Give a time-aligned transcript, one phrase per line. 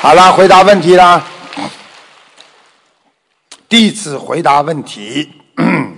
[0.00, 1.24] 好了，回答问题啦。
[3.68, 5.96] 弟子回答问题， 嗯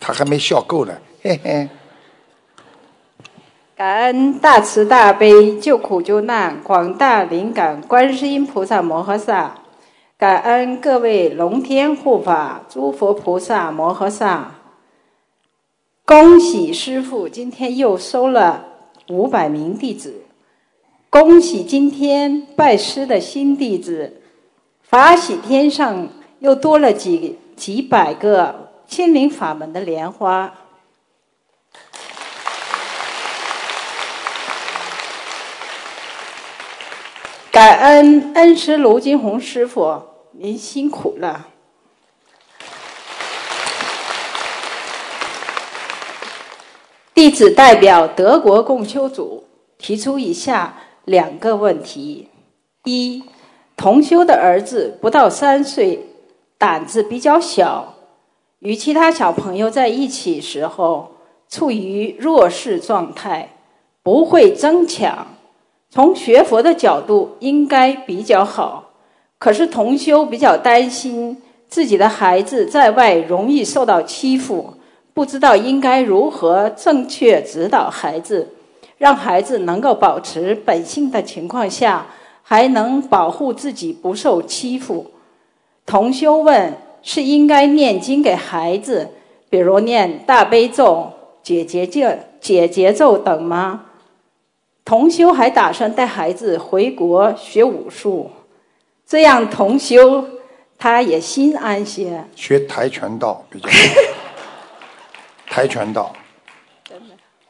[0.00, 1.68] 他还没笑够呢，嘿嘿。
[3.76, 9.54] 感恩大慈大悲救苦救难广大灵感观世音菩萨摩诃萨，
[10.16, 14.54] 感恩各位龙天护法诸佛菩萨摩诃萨。
[16.04, 18.64] 恭喜师傅今天又收了
[19.08, 20.23] 五百名弟子，
[21.14, 24.20] 恭喜今天拜师的新弟子，
[24.82, 26.08] 法喜天上
[26.40, 30.52] 又多了几几百个心灵法门的莲花。
[37.52, 41.46] 感恩恩师卢金红师傅，您辛苦了。
[47.14, 49.44] 弟子代表德国共修组
[49.78, 52.28] 提出以下两个问题：
[52.84, 53.22] 一，
[53.76, 56.06] 同修的儿子不到三岁，
[56.56, 57.94] 胆子比较小，
[58.60, 61.12] 与其他小朋友在一起时候
[61.48, 63.50] 处于弱势状态，
[64.02, 65.26] 不会争抢。
[65.90, 68.90] 从学佛的角度应该比较好，
[69.38, 74.74] 可是同修比较担心自己的孩子在外容易受到欺负，
[75.12, 78.53] 不知道应该如何正确指导孩子，
[78.98, 82.06] 让孩子能够保持本性的情况下，
[82.42, 85.12] 还能保护自己不受欺负。
[85.86, 89.10] 同修问：是应该念经给孩子，
[89.50, 92.00] 比如念大悲咒、解结咒、
[92.40, 93.86] 解结咒等吗？
[94.84, 98.30] 同修还打算带孩子回国学武术，
[99.06, 100.22] 这样同修
[100.76, 102.22] 他也心安些。
[102.36, 103.74] 学跆拳道比较好，
[105.48, 106.12] 跆拳道，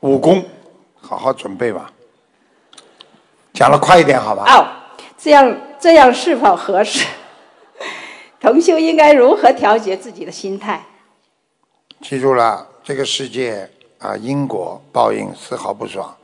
[0.01, 0.45] 武功，
[1.05, 1.91] 好好准备吧。
[3.53, 4.45] 讲的快一点，好吧？
[4.53, 4.67] 哦，
[5.19, 7.07] 这样这样是否合适？
[8.41, 10.85] 同修应该如何调节自己的心态？
[12.01, 16.15] 记住了，这个世界啊，因果报应丝毫不爽。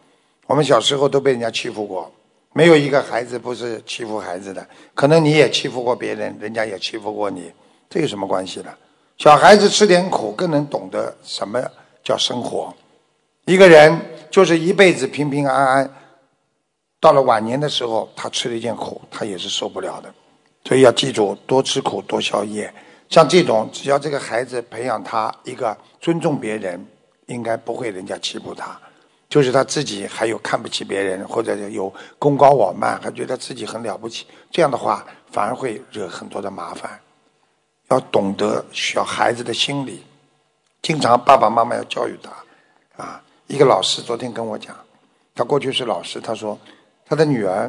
[0.47, 2.11] 我们小时候都被人家欺负过，
[2.53, 4.67] 没有一个孩子不是欺负孩子的。
[4.95, 7.53] 可能你也欺负过别人，人家也欺负过你，
[7.89, 8.71] 这有什么关系呢？
[9.17, 11.63] 小孩子吃点苦，更能懂得什么
[12.03, 12.75] 叫生活。
[13.47, 13.99] 一个人
[14.31, 15.91] 就是一辈子平平安安，
[17.01, 20.13] 到了晚年的时候，他吃了一件苦，他也是受不了的。
[20.65, 22.73] 所以要记住，多吃苦，多消业。
[23.09, 26.87] 像这种，只要这个孩子培养他一个尊重别人，
[27.27, 28.79] 应该不会人家欺负他。
[29.29, 37.01] 就是他自己还有看不起别人，或者有功高我慢，还觉得自己很了不起，这样的话反而会惹很多的麻烦。
[37.89, 40.05] 要懂得小孩子的心理，
[40.83, 42.31] 经常爸爸妈妈要教育他。
[43.51, 44.77] 一个老师昨天跟我讲，
[45.35, 46.57] 他过去是老师，他说
[47.05, 47.69] 他的女儿，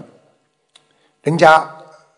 [1.23, 1.67] 人家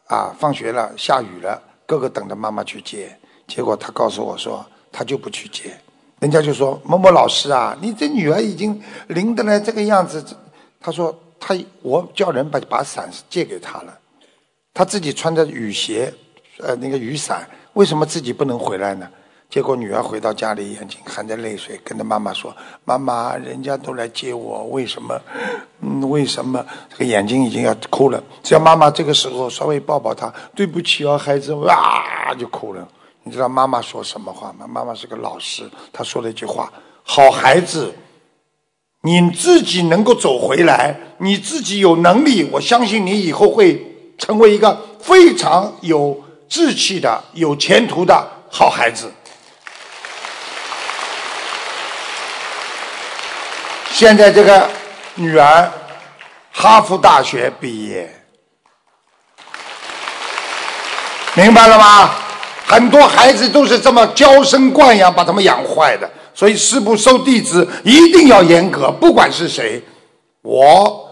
[0.07, 5.79] 啊放学了下雨了，哥哥等着妈妈去接，结果他告诉我说他就不去接。
[6.19, 10.21] 人家就说某某老师啊，你这女儿已经淋得来这个样子。
[10.81, 13.97] 他说他我叫人把把伞借给他了，
[14.73, 16.13] 他自己穿着雨鞋，
[16.57, 19.09] 呃那个雨伞，为什么自己不能回来呢？
[19.53, 22.51] 结果女儿回到家里，眼睛含着泪水，跟着妈妈说
[22.85, 25.15] ：“妈妈，人家都来接我，为什么？
[25.79, 26.65] 嗯，为什么？
[26.89, 28.19] 这个眼睛已经要哭了。
[28.41, 32.87] 只要妈妈这个时候稍微抱抱她，对不起哦，孩子，哇就哭了。”
[33.21, 34.65] 你知道妈妈说什么话吗？
[34.67, 36.73] 妈妈是个老师，她说了一句话
[37.05, 37.93] ：“好孩子，
[39.03, 43.79] 你自己能够走回来，你自己有能力，我相信你以后会
[44.17, 49.11] 成为一个非常有志气的、有前途的好孩子。”
[53.93, 54.67] 现在这个
[55.13, 55.71] 女儿，
[56.51, 58.11] 哈佛大学毕业，
[61.35, 62.09] 明白了吗？
[62.65, 66.09] 很多孩子都是这么娇生惯养，把他们养坏的。
[66.33, 69.79] 所以师父收弟子一定要严格，不管是谁，
[70.41, 71.07] 我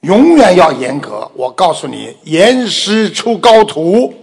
[0.00, 1.30] 永远要严格。
[1.34, 4.14] 我告诉你，严师出高徒。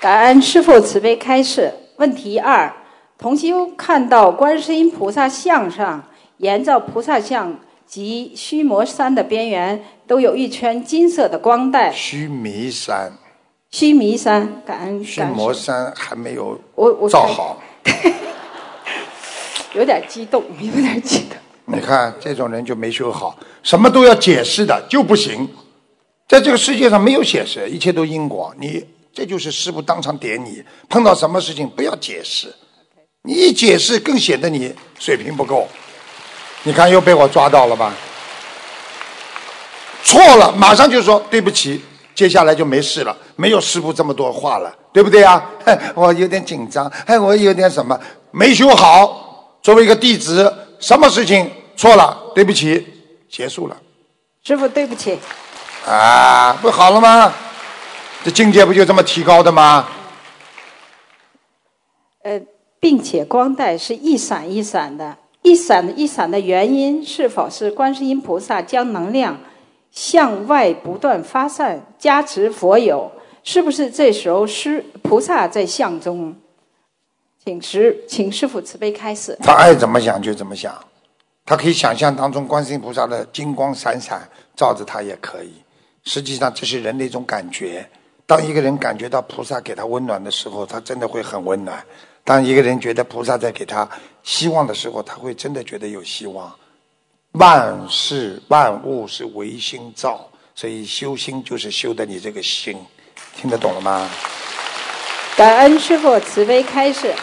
[0.00, 1.72] 感恩师父慈悲开示。
[2.02, 2.68] 问题二：
[3.16, 6.02] 同修看到观世音菩萨像上，
[6.38, 7.56] 沿着菩萨像。
[7.86, 11.92] 及须弥山的边缘都有一圈金色的光带。
[11.92, 13.12] 须弥山。
[13.70, 15.04] 须弥山，感恩。
[15.04, 17.62] 须弥山还没有我我造好。
[19.74, 21.36] 有点激动，有点激动。
[21.66, 25.46] 你看这种人就没修好，什么都要解释的就不行。
[26.26, 28.54] 在这个世界上没有解释，一切都因果。
[28.58, 28.82] 你
[29.14, 32.54] 这就是师傅当场点你，碰到什么事情不要解释，
[33.22, 35.68] 你一解释更显得你水平不够。
[36.62, 37.92] 你看又被我抓到了吧？
[40.04, 41.82] 错了，马上就说对不起，
[42.14, 45.44] 接下来就没事了，没有师傅这么多话了，对不对啊？
[45.94, 47.98] 我有点紧张，哎， 我有点什么
[48.30, 49.58] 没修好。
[49.62, 52.84] 作为一个弟子，什么事情错了，对不起，
[53.30, 53.76] 结束了。
[54.42, 55.18] 师傅，对不起。
[55.86, 57.32] 啊，不好了吗？
[58.24, 59.88] 这境界不就这么提高的吗？
[62.22, 62.40] 呃，
[62.78, 69.40] 并且光带是一闪一闪的，一闪一闪的原因是否是观世音菩萨将能量
[69.90, 73.10] 向外不断发散，加持佛友？
[73.42, 76.36] 是不是这时候师菩萨在相中？
[77.44, 79.36] 请师，请师傅慈悲开示。
[79.42, 80.72] 他爱怎么想就怎么想，
[81.44, 85.52] 他可以想象当中观世音菩萨的金光闪闪照着他也可以。
[86.04, 87.84] 实际上这是人的一种感觉。
[88.32, 91.76] 当一个人感觉到菩萨给他温暖的时候，他真的会很温暖；
[92.24, 93.86] 当一个人觉得菩萨在给他
[94.22, 96.50] 希望的时候，他会真的觉得有希望。
[97.32, 102.74] 万事万物是唯心造，所以修心就是修的你这个心，
[103.36, 104.08] 听得懂了吗？
[105.36, 107.14] 感恩师父慈悲开示。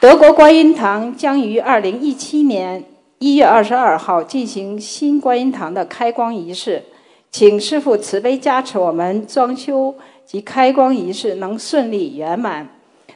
[0.00, 2.82] 德国观音堂将于二零一七年
[3.18, 6.82] 一月二十二号进行新观音堂的开光仪式。
[7.30, 9.94] 请师父慈悲加持我们装修
[10.26, 12.68] 及开光仪式能顺利圆满。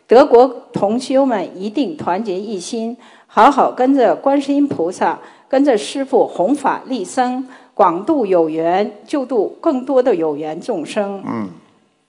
[0.07, 2.97] 德国同修们一定团结一心，
[3.27, 5.19] 好好跟着观世音菩萨，
[5.49, 11.23] 跟着师父弘法利生，广度有缘，救度更多的有缘众生。
[11.27, 11.49] 嗯，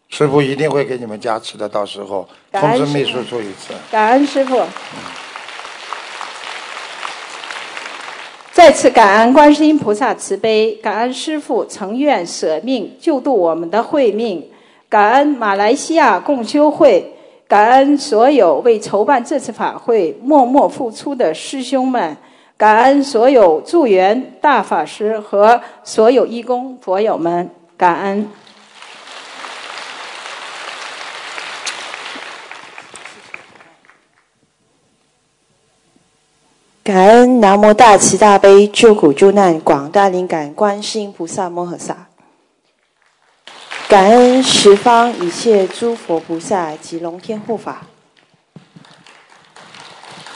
[0.10, 3.74] 师父一定会给你们加持的，到时候通知秘书处一次。
[3.90, 4.62] 感恩师父。
[8.66, 14.44] 再次感恩观世音菩萨慈悲，感恩师父曾愿舍命救度我们的慧命，
[14.90, 17.14] 感恩马来西亚共修会，
[17.48, 22.18] 感恩所有为筹办这次法会默默付出的师兄们，
[22.58, 27.48] 感恩所有助缘大法师和所有义工佛友们，
[27.78, 28.28] 感恩。
[36.86, 42.10] 感恩南无大慈大悲救苦救难广大灵感观世音菩萨摩诃萨，
[43.88, 47.88] 感恩十方一切诸佛菩萨及龙天护法，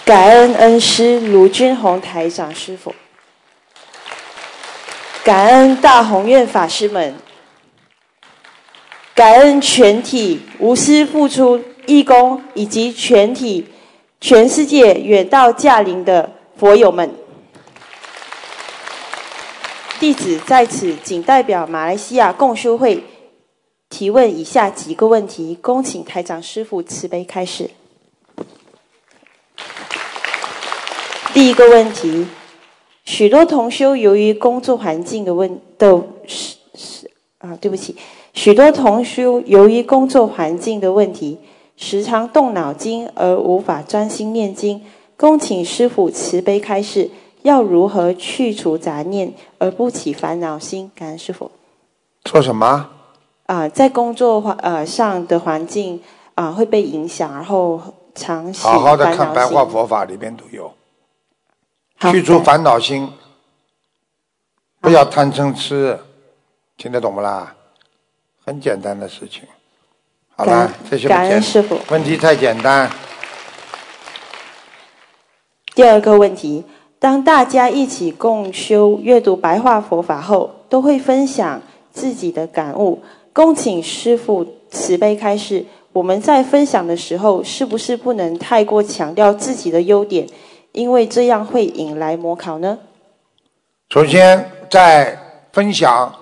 [0.03, 2.95] 感恩恩师卢军宏台长师傅，
[5.23, 7.13] 感恩大宏愿法师们，
[9.13, 13.67] 感恩全体无私付出义工以及全体
[14.19, 16.37] 全世界远道驾临的。
[16.59, 17.09] 佛友们，
[19.97, 23.01] 弟子在此仅代表马来西亚共修会
[23.87, 27.69] 提问以下几个问题，恭请台长师父慈悲开始。
[31.33, 32.27] 第一个问题，
[33.05, 37.95] 许多同修由于工作环境的问都是是啊，对不起，
[38.33, 41.37] 许多同修由于工作环境的问题，
[41.77, 44.83] 时常动脑筋而无法专心念经。
[45.19, 47.11] 恭请师傅慈悲开示，
[47.41, 50.89] 要如何去除杂念而不起烦恼心？
[50.95, 51.51] 感恩师傅。
[52.23, 52.89] 做什么？
[53.47, 56.01] 啊，在工作环呃上的环境
[56.35, 57.81] 啊会被影响，然后
[58.15, 60.73] 常起好好的看白话佛法里边都有，
[61.99, 63.11] 去除烦恼心，
[64.79, 65.99] 不要贪嗔痴，
[66.77, 67.53] 听得懂不啦？
[68.45, 69.43] 很简单的事情。
[70.37, 71.77] 好了，这些感恩师傅。
[71.89, 72.89] 问题太简单。
[75.79, 76.61] 第二个问题：
[76.99, 83.01] 当大家一起共修、阅读白话佛法后，都会分享自己的感悟。
[83.31, 85.65] 恭请师父慈悲开示。
[85.93, 90.27] 我们在分享的时候，是不是不能太过强调自己的优点？
[90.73, 92.77] 因为这样会引来模考呢？
[93.87, 95.17] 首先，在
[95.53, 96.13] 分享，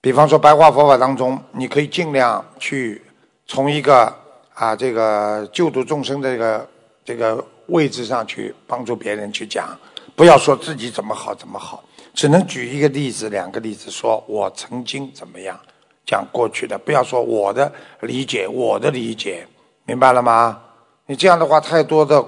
[0.00, 3.02] 比方说白话佛法当中，你可以尽量去
[3.48, 4.14] 从一个
[4.54, 6.68] 啊这个救度众生的这个
[7.04, 7.44] 这个。
[7.70, 9.76] 位置上去帮助别人去讲，
[10.14, 15.58] 不要说自己怎么好怎么好，只能举一个例子、两个例子，说我曾经怎么样，
[16.04, 19.46] 讲过去的，不要说我的理解、我的理解，
[19.84, 20.60] 明白了吗？
[21.06, 22.24] 你这样的话，太多的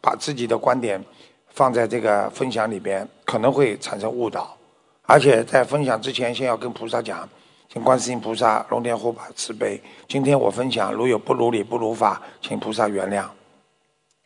[0.00, 1.02] 把自己的观点
[1.50, 4.56] 放在这个分享里边，可能会产生误导。
[5.02, 7.28] 而且在分享之前，先要跟菩萨讲，
[7.72, 9.80] 请观世音菩萨、龙天护法慈悲。
[10.08, 13.24] 今天我分享如有不如理、不如法，请菩萨原谅。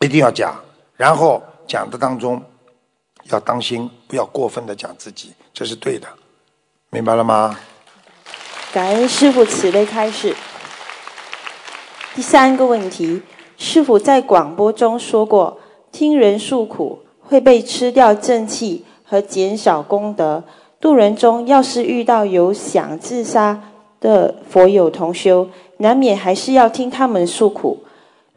[0.00, 0.54] 一定要讲，
[0.96, 2.40] 然后讲的当中
[3.30, 6.06] 要当心，不要过分的讲自己，这是对的，
[6.90, 7.58] 明白了吗？
[8.72, 10.36] 感恩师父慈悲开示。
[12.14, 13.22] 第三个问题：
[13.56, 15.58] 师傅在广播中说过，
[15.90, 20.44] 听人诉苦会被吃掉正气和减少功德。
[20.80, 23.60] 渡人中要是遇到有想自杀
[24.00, 27.82] 的佛友同修，难免还是要听他们诉苦。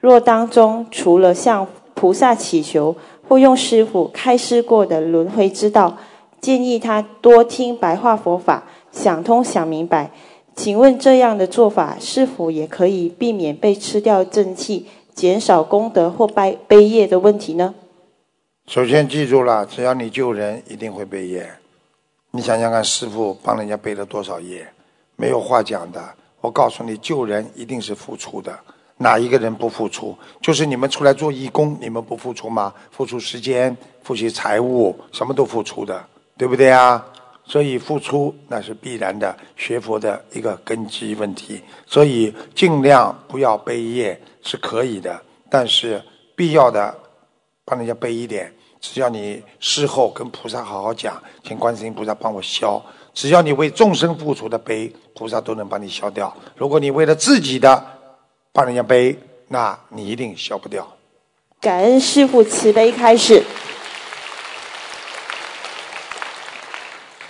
[0.02, 2.96] 若当中除了向菩萨祈求，
[3.30, 5.96] 或用师傅开示过的轮回之道，
[6.42, 10.12] 建议他多听白话佛法，想通想明白。
[10.56, 17.74] 请问这样的做法是否也可以避免被吃掉正气、减少功德或悲悲业的问题呢？
[18.68, 21.48] 首先记住了，只要你救人，一定会背业。
[22.32, 24.68] 你想想看，师傅帮人家背了多少业，
[25.16, 26.02] 没有话讲的。
[26.42, 28.58] 我告诉你，救人一定是付出的。
[29.02, 30.16] 哪一个人不付出？
[30.42, 32.74] 就是你们出来做义工，你们不付出吗？
[32.92, 36.02] 付出时间，付出财物，什么都付出的，
[36.38, 37.04] 对不对啊？
[37.44, 41.62] 所以付出那是必然的，学佛的一个根基问题。
[41.86, 46.02] 所以尽量不要背业是可以的，但是
[46.36, 46.96] 必要的
[47.66, 48.54] 帮人家背一点。
[48.80, 52.82] 只要你事后跟菩萨好好讲，请观世音菩萨帮我消。
[53.14, 56.34] 只要你为众生付出的背，菩萨都能帮你消掉。
[56.56, 57.84] 如果你为了自己的，
[58.54, 59.18] 帮人家背，
[59.48, 60.86] 那你一定消不掉。
[61.62, 63.44] 感恩师父慈悲开始。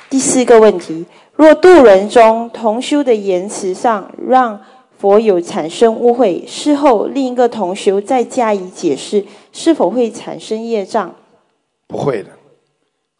[0.09, 4.59] 第四个问题：若渡人中同修的言辞上让
[4.97, 11.13] 佛友产生误会，事后另一个同修再加以解释，是否会产生业障？
[11.87, 12.29] 不会的。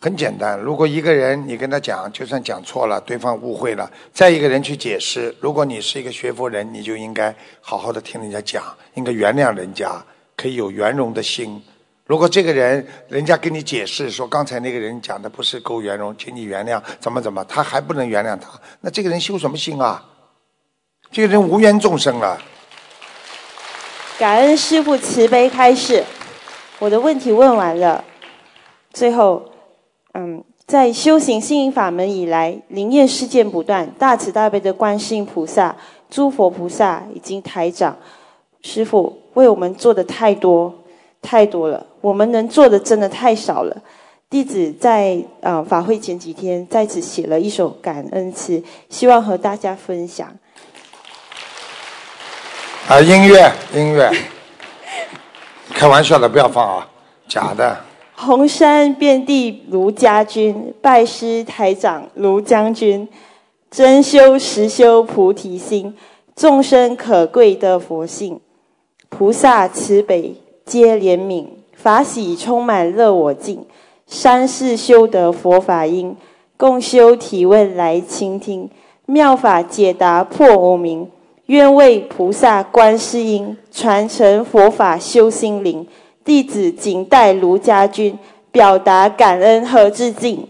[0.03, 5.34] 很简单，如果一个人你跟他讲，就算讲错了，对方误会了，再一个人去解释。
[5.39, 8.63] 如果你是一个学佛人，你就应该好好的听人家讲，
[8.96, 10.03] 应该原谅人家，
[10.36, 11.62] 可以有圆融的心。
[12.08, 20.03] 如果这个人人家跟你解释说刚才那个人讲的不是够圆融，请你原谅，怎么怎么，他还不能原谅他，那这个人修什么心啊？
[21.12, 22.41] 这个人无缘众生了。
[24.17, 26.03] 感恩师父慈悲开示，
[26.79, 28.03] 我的问题问完了，
[28.91, 29.50] 最后。
[30.13, 35.75] 嗯，在修行心灵法门以来，灵验事件不断，大慈大悲的观世音菩萨、
[36.10, 37.98] 诸佛菩萨已经台长
[38.62, 40.74] 师傅为我们做的太多
[41.22, 43.77] 太多了，我们能做的真的太少了。
[44.30, 50.27] 弟子在呃法会前几天在此写了一首感恩词，希望和大家分享。
[52.88, 54.12] 啊，音乐音乐，
[55.74, 56.88] 开玩笑的，不要放啊，
[57.27, 57.90] 假的。
[58.23, 63.07] 红山遍地卢家军，拜师台长卢将军，
[63.71, 65.95] 真修实修菩提心，
[66.35, 68.39] 众生可贵的佛性，
[69.09, 73.65] 菩萨慈悲皆怜悯，法喜充满乐我净，
[74.05, 76.15] 三世修得佛法因，
[76.57, 78.69] 共修提问来倾听，
[79.07, 81.09] 妙法解答破无明，
[81.47, 85.87] 愿为菩萨观世音传承佛法修心灵。
[86.23, 88.17] 弟子谨代卢家军
[88.51, 90.47] 表达感恩和致敬。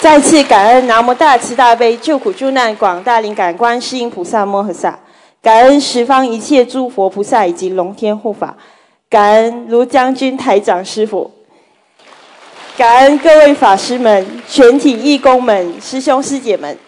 [0.00, 4.98] 再次感恩南无大慈大悲救苦救难广大灵感观世音菩萨摩诃萨，
[5.42, 8.56] 感恩十方一切诸佛菩萨以及龙天护法，
[9.08, 11.30] 感恩卢将军台长师傅，
[12.76, 16.78] 感恩各位法师们、全体义工们、师兄师姐们、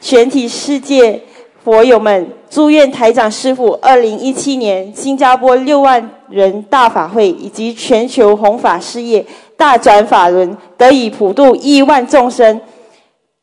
[0.00, 1.20] 全体世界。
[1.62, 9.24] 佛友们，祝愿台长师傅二零一七年新加坡六万人大法会以及全球弘法事业
[9.58, 12.60] 大转法轮得以普度亿万众生，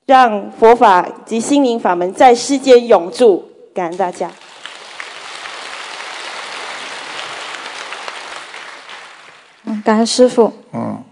[0.08, 3.48] 让佛法及心灵法门在世间永驻。
[3.74, 4.32] 感恩大家。
[9.66, 10.52] 嗯，感恩师傅。
[10.74, 11.04] 嗯。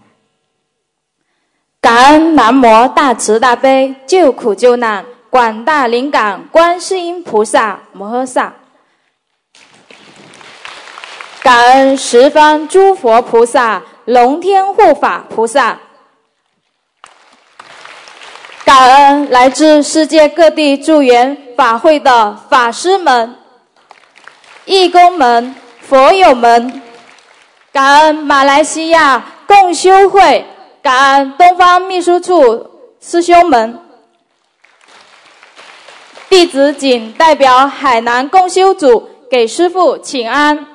[1.80, 5.04] 感恩南无大慈大悲救苦救难。
[5.36, 8.54] 广大灵感观世音菩萨摩诃萨，
[11.42, 15.78] 感恩十方诸佛菩萨、龙天护法菩萨，
[18.64, 23.36] 感恩来自世界各地助缘法会的法师们、
[24.64, 26.80] 义工们、佛友们，
[27.74, 30.46] 感恩马来西亚共修会，
[30.80, 32.70] 感恩东方秘书处
[33.02, 33.82] 师兄们。
[36.28, 40.66] 弟子谨代表海南共修组给师父请安，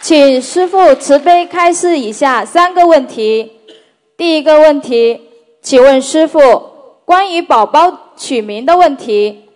[0.00, 3.52] 请师父慈悲开示以下三个问题。
[4.16, 5.20] 第一个问题，
[5.60, 6.40] 请问师父，
[7.04, 9.48] 关于宝宝取名的问题，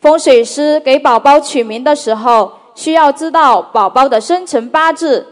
[0.00, 5.26] 风水师给宝宝取名的时候，需要知道宝宝的生辰八字。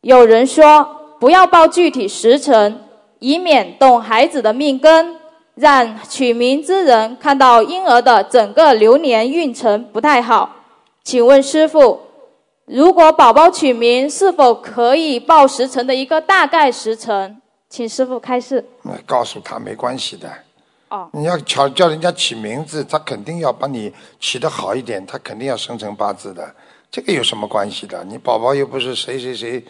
[0.00, 2.84] 有人说不要报具体时辰，
[3.20, 5.16] 以免动孩子的命根。
[5.58, 10.54] 让取名之人看到婴儿的整个流年运程不太好。
[11.02, 12.00] 请问师傅，
[12.66, 17.40] 如果宝宝取名，是否可以报时辰的一个大概时辰？
[17.68, 18.64] 请师傅开示。
[18.82, 20.30] 那告诉他没关系的。
[20.90, 26.54] 哦，你要叫叫人家起名字，他肯定要把你起得好一点，他肯定要生辰八字的。
[26.90, 28.02] 这个有什么关系的？
[28.04, 29.62] 你宝宝又不是谁谁谁，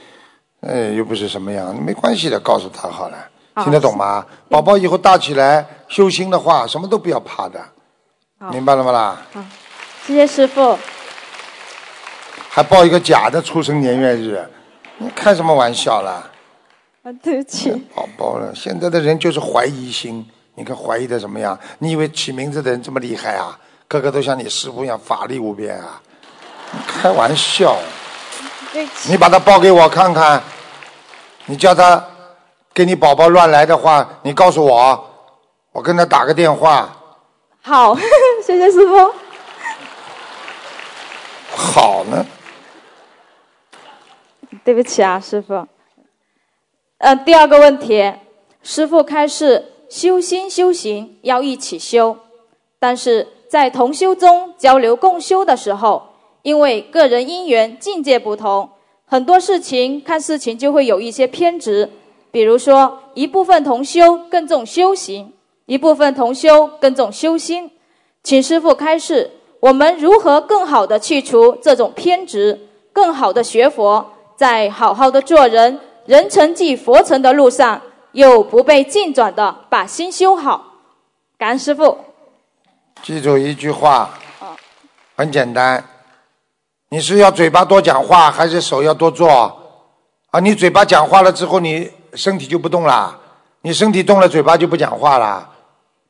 [0.61, 3.25] 呃，又不是什么样，没关系的，告诉他好了，好
[3.63, 4.25] 听得懂吗？
[4.49, 7.61] 宝宝以后大起来修心的话，什么都不要怕的，
[8.51, 9.17] 明白了吗啦？
[10.07, 10.79] 谢谢师傅。
[12.49, 14.49] 还报一个假的出生年月日，
[14.97, 16.29] 你开什么玩笑啦？
[17.05, 17.71] 啊，对不起。
[17.95, 21.57] 宝宝了，现在的人就是怀疑心，你看怀疑的什么样？
[21.79, 23.59] 你以为起名字的人这么厉害啊？
[23.87, 26.01] 个个都像你师傅一样法力无边啊？
[26.73, 27.77] 你开玩笑，
[28.73, 29.11] 对不起。
[29.11, 30.43] 你把他报给我看看，
[31.47, 32.05] 你叫他
[32.75, 35.11] 给你宝宝乱来的话，你告诉我，
[35.73, 36.97] 我跟他打个电话。
[37.61, 37.97] 好，
[38.45, 39.13] 谢谢师傅。
[41.57, 42.25] 好呢，
[44.65, 45.67] 对不起啊，师傅。
[46.99, 48.13] 呃，第二个问题，
[48.63, 52.17] 师傅开示修心修行要一起修，
[52.79, 58.71] 但是在同修中交流共修的时候，因为个人因缘境界不同，
[59.05, 61.91] 很多事情看事情就会有一些偏执。
[62.31, 65.33] 比如说，一部分同修更重修行，
[65.67, 67.71] 一部分同修更重修心。
[68.23, 69.31] 请师傅开示，
[69.61, 77.81] 我们如何更好的去除这种偏执，更好的学佛，在好好的做人，人成即佛成的路上，
[78.13, 80.75] 又不被境转的把心修好。
[81.39, 81.97] 感恩师傅。
[83.03, 84.11] 记住一句话，
[85.17, 85.83] 很简单，
[86.91, 89.57] 你是要嘴巴多讲话，还是手要多做？
[90.31, 93.19] 啊，你嘴巴讲话了之后，你身体就不动了，
[93.63, 95.49] 你身体动了，嘴巴就不讲话了。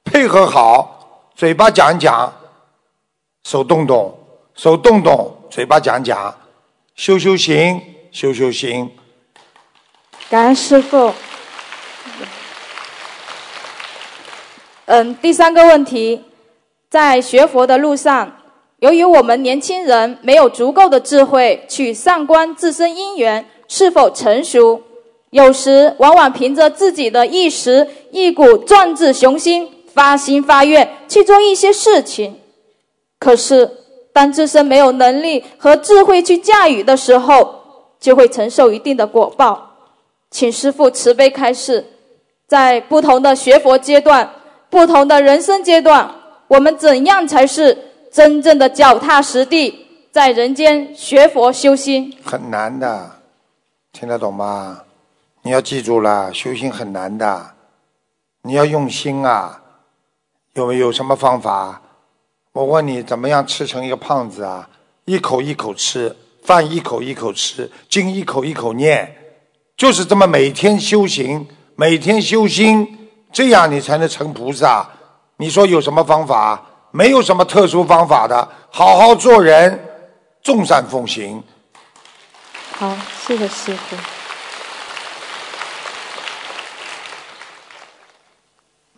[0.04, 2.32] 配合好，嘴巴讲讲，
[3.44, 4.18] 手动动，
[4.54, 6.34] 手动动，嘴巴讲讲，
[6.94, 8.90] 修修行，修修行。
[10.30, 11.12] 感恩师傅。
[14.86, 16.24] 嗯，第三个问题，
[16.88, 18.32] 在学佛的路上，
[18.78, 24.82] 由于我们年轻人没有足够的智慧去上观自身因缘是否成熟，
[25.30, 32.36] 有时往往凭着自己的一时一股壮志雄心，发心发愿去做一些事情，
[33.18, 33.70] 可是
[34.12, 37.60] 当自身没有能力和智慧去驾驭的时候，
[38.00, 39.76] 就会承受一定的果报。
[40.30, 41.84] 请师父慈悲开示，
[42.46, 44.30] 在不同的学佛阶段、
[44.70, 46.10] 不同的人生阶段，
[46.48, 47.76] 我们怎样才是
[48.10, 52.14] 真正的脚踏实地，在人间学佛修心？
[52.24, 53.10] 很难的，
[53.92, 54.82] 听得懂吗？
[55.48, 57.54] 你要记住了，修行很难的，
[58.42, 59.62] 你要用心啊。
[60.52, 61.80] 有有什么方法？
[62.52, 64.68] 我问你，怎么样吃成一个胖子啊？
[65.06, 69.10] 一口一口吃，饭一口一口吃，经一口一口念，
[69.74, 74.86] 就是这么每天修行，每天修心，这样你才能成菩萨。
[75.38, 76.62] 你说有什么方法？
[76.90, 79.82] 没有什么特殊方法的，好好做人，
[80.42, 81.42] 众善奉行。
[82.72, 82.94] 好，
[83.26, 83.96] 谢谢师傅。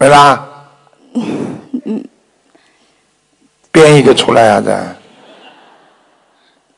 [0.00, 0.64] 没啦？
[3.70, 4.58] 编一个出来啊！
[4.58, 4.96] 再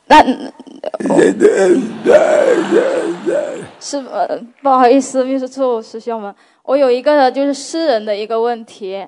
[0.06, 0.24] 那
[3.78, 9.06] 是呃，不好意思，秘书处师兄们，我有一个就是私人的一个问题，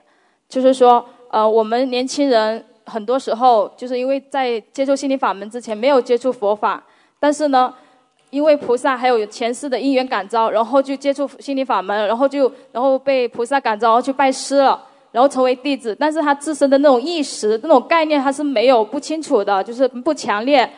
[0.48, 6.80] 就是说，呃，我们年轻人很多时候就是因为在接触心理法门之前没有接触佛法，
[7.18, 7.74] 但是呢，
[8.34, 14.82] 因为菩萨还有前世的因缘感召，然后就接触心理法门，然后就然后被菩萨感召，然后去拜师了。
[15.12, 20.68] 然后成为弟子，但是他自身的那种意识、那种概念，他是没有不清楚的，就是不强烈。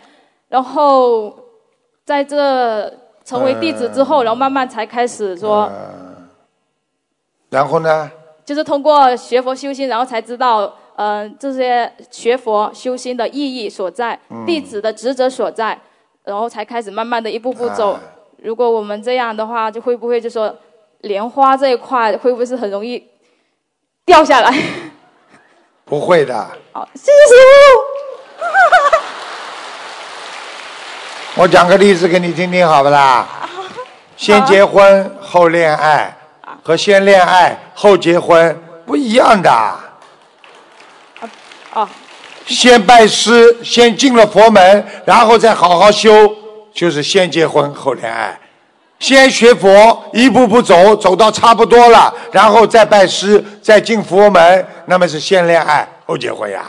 [0.51, 1.35] 然后
[2.05, 2.93] 在这
[3.25, 5.73] 成为弟子之后，然后慢慢才开始说，
[7.49, 8.11] 然后呢？
[8.45, 15.81] 就是通过学佛修心，然后才知道，嗯、这些学佛修心的意义所在，弟子的职责所在，
[16.27, 17.93] 然后才开始慢慢的一步步走。
[17.93, 18.01] 啊
[18.43, 20.55] 如果我们这样的话，就会不会就说
[21.01, 23.03] 莲花这一块会不会是很容易
[24.05, 24.55] 掉下来？
[25.87, 27.35] 不会的，好，谢谢师
[31.35, 31.41] 傅。
[31.43, 33.27] 我讲个例子给你听听，好不啦？
[34.17, 36.15] 先结婚后恋爱
[36.63, 39.51] 和先恋爱后结婚不一样的。
[41.73, 41.89] 哦，
[42.47, 46.11] 先拜师，先进了佛门，然后再好好修，
[46.73, 48.39] 就是先结婚后恋爱。
[48.99, 56.65] 先学佛，一步步走，走到差不多了，然后再拜师，再进佛门，那么是先恋爱后结婚呀，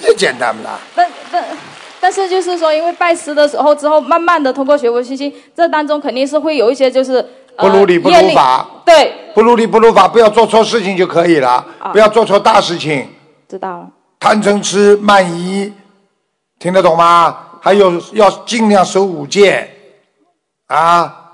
[0.00, 0.78] 这简单不啦？
[0.94, 1.44] 但但
[2.00, 7.14] 但是就是说，因为拜师的时候之后，慢慢的通过学佛信息，这当中肯定是会有一些就是、
[7.56, 13.08] 呃、不如理不如法，对，不如理不如法，不要做错事情就可以了，啊不要做错大事情。
[13.48, 13.88] 知道了。
[14.18, 15.72] 贪嗔痴慢疑，
[16.58, 17.36] 听得懂吗？
[17.60, 19.68] 还有要尽量守五戒，
[20.68, 21.32] 啊，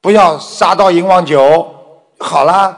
[0.00, 1.74] 不要杀到淫妄酒。
[2.18, 2.76] 好啦，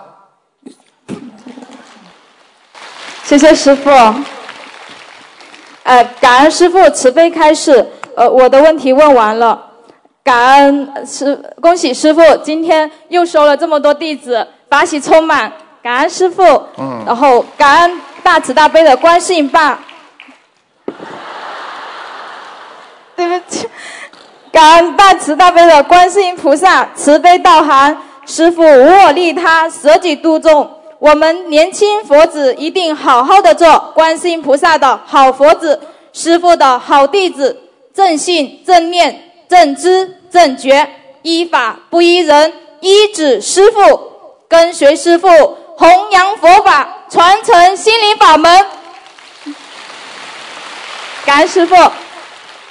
[3.24, 3.90] 谢谢师傅。
[5.84, 7.88] 呃，感恩师傅慈悲开示。
[8.14, 9.70] 呃，我的问题问完了，
[10.22, 15.50] 感恩师，恭喜师傅今天又收了这么多弟子，法喜充满，
[15.82, 16.42] 感恩师傅。
[16.76, 19.78] 嗯然后感恩大慈大悲的观世音爸。
[23.14, 23.68] 对不起，
[24.50, 30.78] 感恩大慈大悲的观世音菩萨慈悲道涵，师傅无我利他，舍己度众。
[30.98, 35.80] 我们年轻佛子一定好好的做观世音菩萨的好佛子，
[36.12, 37.56] 师傅的好弟子，
[37.92, 40.88] 正信、正念、正知、正觉，
[41.22, 43.80] 依法不依人，依止师傅，
[44.48, 45.28] 跟随师傅，
[45.76, 48.50] 弘扬佛法，传承心灵法门。
[51.26, 51.74] 感恩师傅，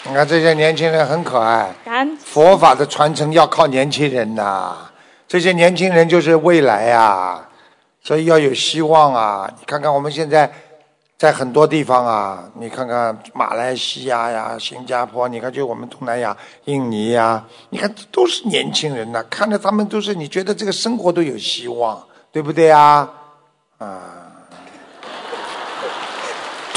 [0.02, 1.72] 你看这些年轻人很可爱。
[1.86, 4.76] 感恩佛法的传承要靠年轻人呐、
[5.28, 7.48] 这些年轻人就是未来呀、
[8.02, 9.48] 所以要有希望啊！
[9.60, 10.52] 你看看我们现在
[11.20, 23.08] 在很多地方啊，你看看马来西亚呀、新加坡，你看就我们东南亚、印尼呀，你看都是年轻人呐、看着他们都是你觉得这个生活都有希望，对不对啊？
[23.78, 24.30] 啊！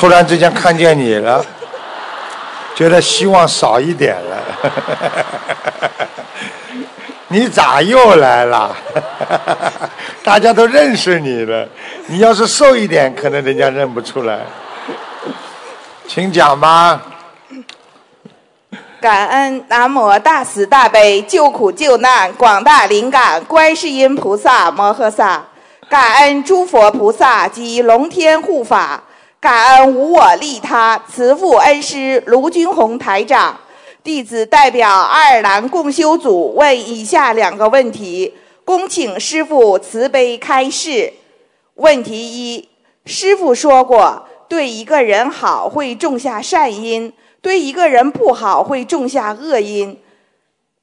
[0.04, 1.42] 突然之间看见你了。
[2.74, 4.36] 觉得希望少一点了。
[7.28, 8.76] 你咋又来了？
[10.22, 11.66] 大家都认识你了。
[12.08, 14.40] 你要是瘦一点，可能人家认不出来。
[16.06, 17.00] 请讲吧。
[19.00, 25.42] 感恩南无大慈大悲救苦救难广大灵感观世音菩萨摩诃萨，
[25.88, 29.02] 感恩诸佛菩萨及龙天护法，
[29.44, 33.60] 感恩无我利他慈父恩师卢军宏台长。
[34.02, 38.32] 弟子代表爱尔兰共修组问以下两个问题，
[38.64, 41.12] 恭请师父慈悲开示。
[41.74, 42.66] 问题一：
[43.04, 50.00] 师傅说过，对一个人好会种下善因，对一个人不好会种下恶因。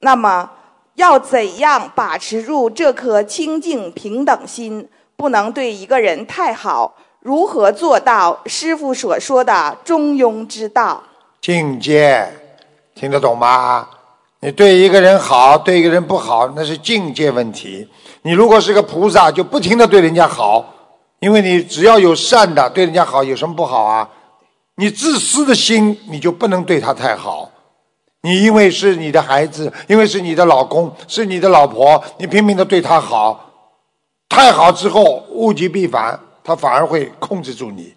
[0.02, 0.52] 那么，
[0.94, 4.88] 要怎样把持住这颗清净平等心？
[5.18, 11.04] 不能对一个人太好，如何做到师傅所说的中庸之道？
[11.40, 12.28] 境界，
[12.96, 13.88] 听得懂吗？
[14.40, 17.88] 你对一个人好，对一个人不好，那是境界问题。
[18.24, 20.66] 你如果是个菩萨，就不停的对人家好，
[21.20, 24.10] 因为你只要有善的，对人家好有什么不好啊？
[24.78, 27.52] 你自私的心，你就不能对他太好。
[28.24, 33.52] 你因为是你的孩子，因为是你的老公，是你的老婆，你拼命的对他好，
[34.28, 37.94] 太好之后物极必反，他反而会控制住你。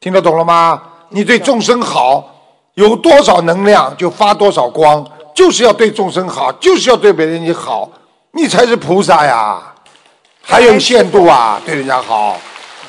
[0.00, 0.82] 听得懂了吗？
[1.10, 2.24] 你对众生好，
[2.74, 7.90] 有多少能量就发多少光，就是要对众生好，就是要对别人你好，
[8.32, 9.60] 你才是菩萨呀。
[10.42, 12.38] 还有限度啊，对人家好。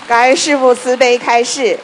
[0.07, 1.79] 感恩师傅慈悲开示。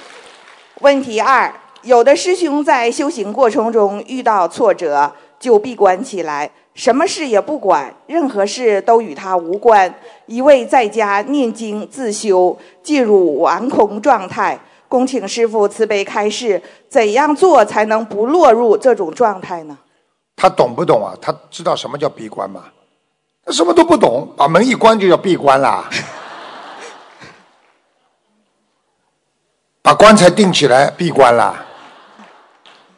[0.81, 9.91] 问题二：有的师兄在修行过程中遇到挫折，就闭关起来，什么事也不管，任何事都与他无关，
[10.27, 14.59] 一味在家念经自修，进入完空状态。
[14.87, 19.79] 恭请师傅慈悲开示，怎样做才能不落入这种状态呢？
[20.35, 21.17] 他懂不懂啊？
[21.19, 22.65] 他知道什么叫闭关吗？
[23.43, 25.89] 他什么都不懂，把门一关就叫闭关啦。
[29.81, 31.65] 把棺材钉起来，闭关啦。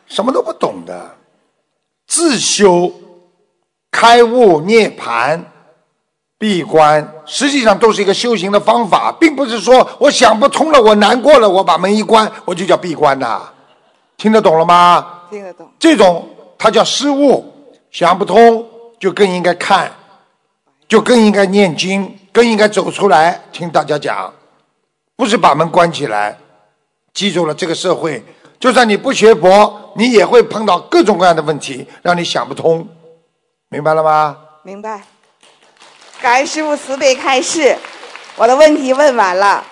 [0.06, 1.16] 什么都不懂的，
[2.06, 2.92] 自修、
[3.92, 5.42] 开悟、涅槃、
[6.38, 13.42] 闭关，实际上都是一个修行的方法，并不是说我想不通了，我难过了，我把门一关，我就叫闭关呐。
[14.18, 15.06] 听得懂了吗？
[15.30, 15.70] 听得懂。
[15.80, 17.54] 这种它叫失误，
[17.92, 18.66] 想不通
[19.00, 19.92] 就更应该看，
[20.88, 24.34] 就更应该念经，更应该走出来听大家讲，
[25.16, 26.38] 不是把门关起来。
[27.14, 28.24] 记住了，这个社会，
[28.60, 32.88] 就算你不学佛，你也会碰到各种各样的问题，让你想不通，
[33.72, 34.36] 明白了吗？
[34.64, 35.00] 明白。
[36.20, 37.78] 感恩师傅慈悲开示，
[38.36, 39.64] 我的问题问完了。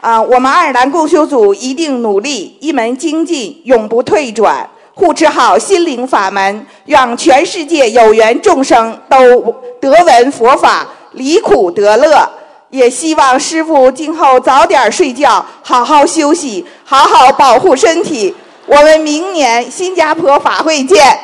[0.00, 4.70] 啊，我们爱尔兰共修组一定努力，一门精进，永不退转。
[4.94, 12.30] 护持好心灵法门，让全世界有缘众生都得闻佛法，离苦得乐。
[12.70, 18.32] 也希望师傅今后早点睡觉，好好休息，好好保护身体。
[18.66, 21.18] 我们明年新加坡法会见，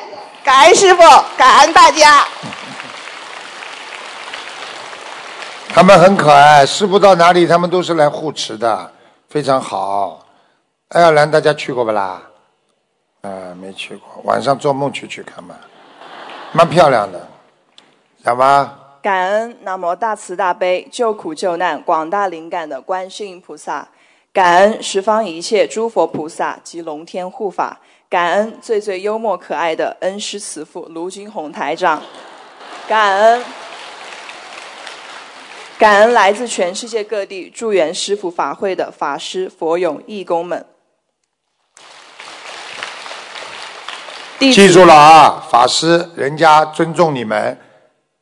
[0.48, 1.02] 感恩师傅，
[1.36, 2.26] 感恩大家。
[5.68, 8.90] 他们很可爱，师傅到哪里他们都是来护持的，
[9.28, 10.24] 非常好。
[10.88, 12.22] 爱尔兰大家去过不啦？
[13.20, 15.54] 呃，没去过，晚上做梦去去看嘛，
[16.52, 17.28] 蛮漂亮的，
[18.24, 18.74] 讲吧。
[19.02, 23.86] 感恩南无大慈大悲救苦救难广大灵感的观世音菩萨，
[24.32, 32.02] 感恩十方一切诸佛菩萨及龙天护法，感恩最最幽默可爱的恩师慈父卢军宏台长，
[32.88, 33.44] 感恩
[35.76, 40.64] 感恩来自全世界各地助缘师父法会的法师佛友义工们。
[44.38, 47.58] 记住了啊，法师，人家尊重你们。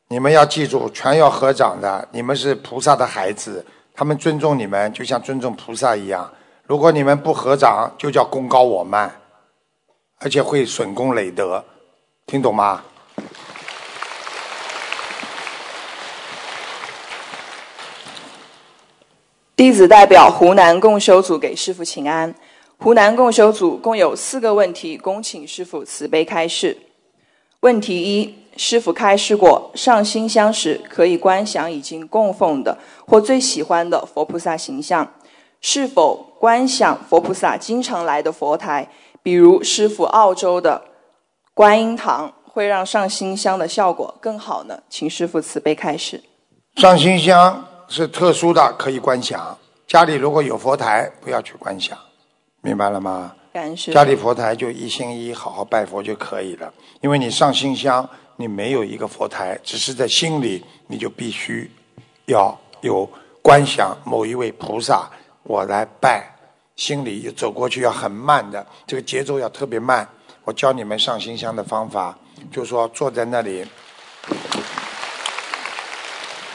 [0.09, 2.05] 你们要记住，全要合掌的。
[2.11, 6.29] 你们是菩萨的孩子，他们尊重你们，就像尊重菩萨一样。
[6.63, 9.09] 如果你们不合掌，就叫功高我慢，
[10.19, 11.63] 而且会损功累德，
[12.25, 12.83] 听懂吗？
[19.55, 22.33] 弟子代表湖南共修组给师父请安。
[22.77, 26.77] 湖南共修组共有四个问题，恭请师父慈悲开示。
[27.61, 28.35] 问题一。
[28.59, 32.75] 师傅开示过，上新香时可以观想已经供奉的
[33.05, 35.07] 或最喜欢的佛菩萨形象。
[35.61, 38.89] 是否观想佛菩萨经常来的佛台，
[39.27, 40.81] 比如师傅澳洲的
[41.53, 44.79] 观音堂，会让上新香的效果更好呢？
[44.87, 46.23] 请师傅慈悲开示。
[46.77, 49.57] 上新香是特殊的，可以观想。
[49.85, 51.97] 家里如果有佛台，不要去观想，
[52.61, 53.35] 明白了吗？
[53.91, 58.09] 家里佛台就一心一意好好拜佛就可以了，因为你上新香。
[58.37, 61.69] 你没有一个佛台，只是在心里，你就必须
[62.27, 63.05] 要有
[63.41, 65.09] 观想某一位菩萨，
[65.43, 66.36] 我来拜，
[66.77, 70.07] 心里走过去要很慢的，这个节奏要特别慢。
[70.45, 72.17] 我教你们上新香的方法，
[72.49, 73.67] 就是说坐在那里，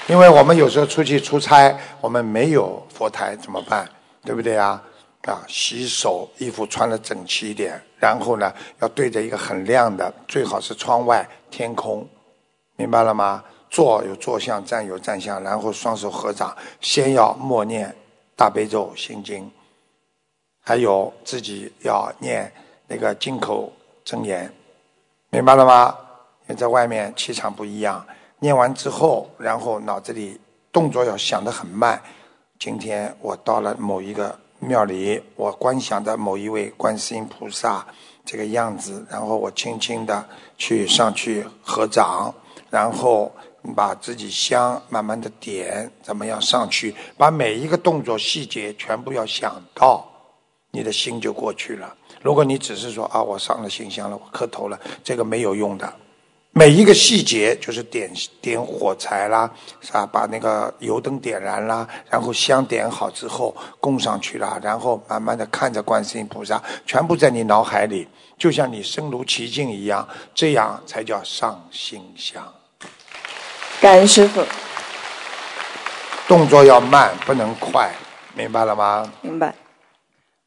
[0.07, 3.87] 因为我们有时候出去出差，我们没有佛台怎么办？
[4.25, 4.83] 对不对啊？
[5.23, 12.09] 啊，洗手，衣服穿的整齐一点，然后呢，要对着一个很亮的，最好是窗外天空，
[12.77, 13.43] 明白了吗？
[13.71, 17.95] 坐有坐相，站有站相，然后双手合掌，先要默念
[18.37, 19.49] 大悲咒心经，
[20.63, 22.51] 还有自己要念
[22.87, 23.71] 那个金口
[24.05, 24.51] 真言，
[25.29, 25.95] 明白了吗？
[26.43, 28.07] 因为在外面气场不一样，
[28.39, 30.41] 念完之后，然后脑子里
[30.73, 32.01] 动作要想得很慢。
[32.59, 34.39] 今天我到了某一个。
[34.65, 37.85] 庙里，我观想的某一位观世音菩萨
[38.25, 40.25] 这个样子，然后我轻轻的
[40.57, 42.33] 去上去合掌，
[42.71, 43.33] 然后
[43.75, 46.95] 把自己香慢慢的点，怎么样上去？
[47.19, 50.09] 把每一个动作细节全部要想到，
[50.73, 51.95] 你的心就过去了。
[52.23, 55.93] 如果你只是说啊，我上了心香了，我磕头了，这个没有用的。
[56.55, 60.07] 每一个细节就是点点火柴啦，是吧？
[60.07, 68.07] 把那个油灯点燃啦，然后香点好之后供上去啦，然后慢慢的看着观世音菩萨，全部在你脑海里，
[68.39, 72.43] 就像你身如其境一样，这样才叫上心香。
[73.81, 74.43] 感恩师傅。
[76.29, 77.91] 动作要慢，不能快，
[78.35, 79.11] 明白了吗？
[79.21, 79.55] 明白。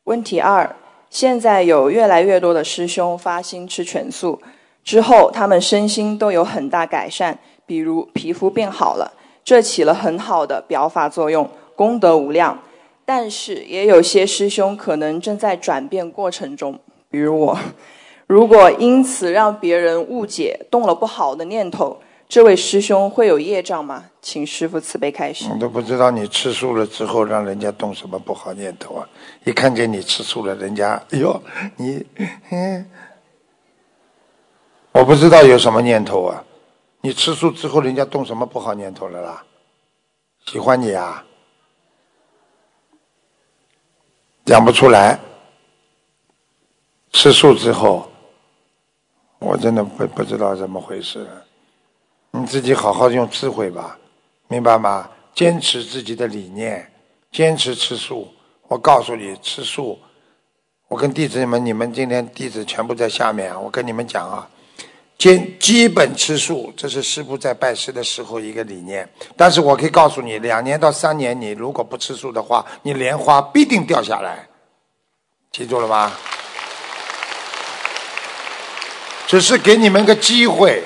[0.05, 0.75] 问题二：
[1.09, 4.39] 现在有越来越多的师兄发心吃全素。
[4.83, 9.11] 之后，他们身心都有很大改善，比如皮肤变好了，
[9.43, 12.59] 这起了很好的表法作用，功德无量。
[13.03, 17.57] 但是，也有些师兄可能正在转变过程中，比如我。
[18.27, 24.05] 如果因此让别人误解，动了不好的念头，这位师兄会有业障吗？
[24.21, 25.45] 请师傅慈悲开示。
[25.51, 29.07] 我都不知道你吃素了之后，让人家动什么不好念头啊！
[29.45, 31.41] 一看见你吃素了，人家哎呦，
[31.77, 32.05] 你
[32.49, 32.89] 嗯。
[34.91, 36.43] 我不知道有什么念头啊！
[37.01, 39.43] 你吃素之后，人家动什么不好念头了啦？
[40.47, 41.23] 喜欢你啊？
[44.45, 45.19] 讲不出来。
[47.11, 48.09] 吃素之后，
[49.39, 51.25] 我真的不不知道怎么回事。
[52.39, 53.97] 你自己好好用智慧吧，
[54.47, 55.09] 明白吗？
[55.33, 56.91] 坚持自己的理念，
[57.31, 58.27] 坚持吃素。
[58.67, 59.97] 我告诉你，吃素。
[60.87, 64.47] 我跟弟子们，你们今天弟子全部在下面，我跟你们讲啊。
[65.17, 69.07] 坚基本吃素，这是师父在拜师的时候一个理念。
[69.37, 74.47] 但是我可以告诉你，两年到三年，你如果不吃素的话，你莲花必定掉下来。
[75.51, 76.11] 记住了吗？
[79.25, 80.83] 只是给你们个机会，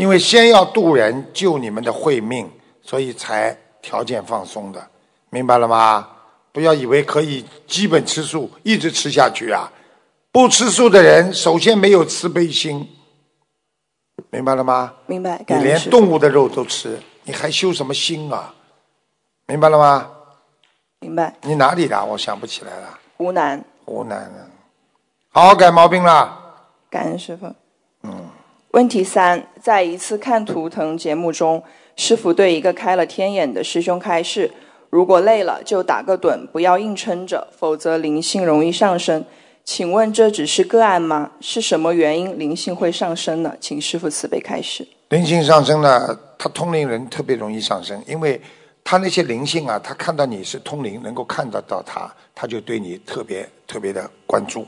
[0.00, 4.82] 因为先要渡人救你们的慧命，所以才条件放松的，
[5.28, 6.08] 明白了吗？
[6.52, 9.70] 不要以为可以基本吃素一直吃下去啊！
[10.32, 12.88] 不吃素的人，首先没有慈悲心，
[14.30, 14.94] 明白了吗？
[15.04, 15.44] 明白。
[15.46, 18.54] 你连动物的肉都吃，你还修什么心啊？
[19.48, 20.10] 明白了吗？
[21.00, 21.36] 明白。
[21.42, 22.02] 你哪里的？
[22.06, 22.98] 我想不起来了。
[23.18, 24.48] 湖南，湖南的，
[25.28, 26.54] 好好改毛病了。
[26.88, 27.54] 感恩师傅。
[28.72, 31.60] 问题三，在一次看图腾节目中，
[31.96, 34.48] 师傅对一个开了天眼的师兄开示：
[34.90, 39.24] 如果累了就打个盹，不要硬撑着，否则灵性容易上升。
[39.64, 41.32] 请问这只是个案吗？
[41.40, 43.52] 是什么原因灵性会上升呢？
[43.60, 44.86] 请师傅慈悲开示。
[45.08, 48.40] 灵性上升呢，他通灵人特别容易上升，因为
[48.84, 54.64] 他那些灵性啊，他看到你是通灵，能够看得到他，他就对你特别特别的关注，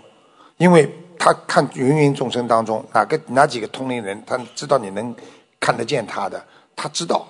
[0.59, 0.89] 因为
[1.25, 5.15] 他看芸芸众生当中哪个哪几个通灵人，他知道你能
[5.61, 7.25] 看得见他的，他知道，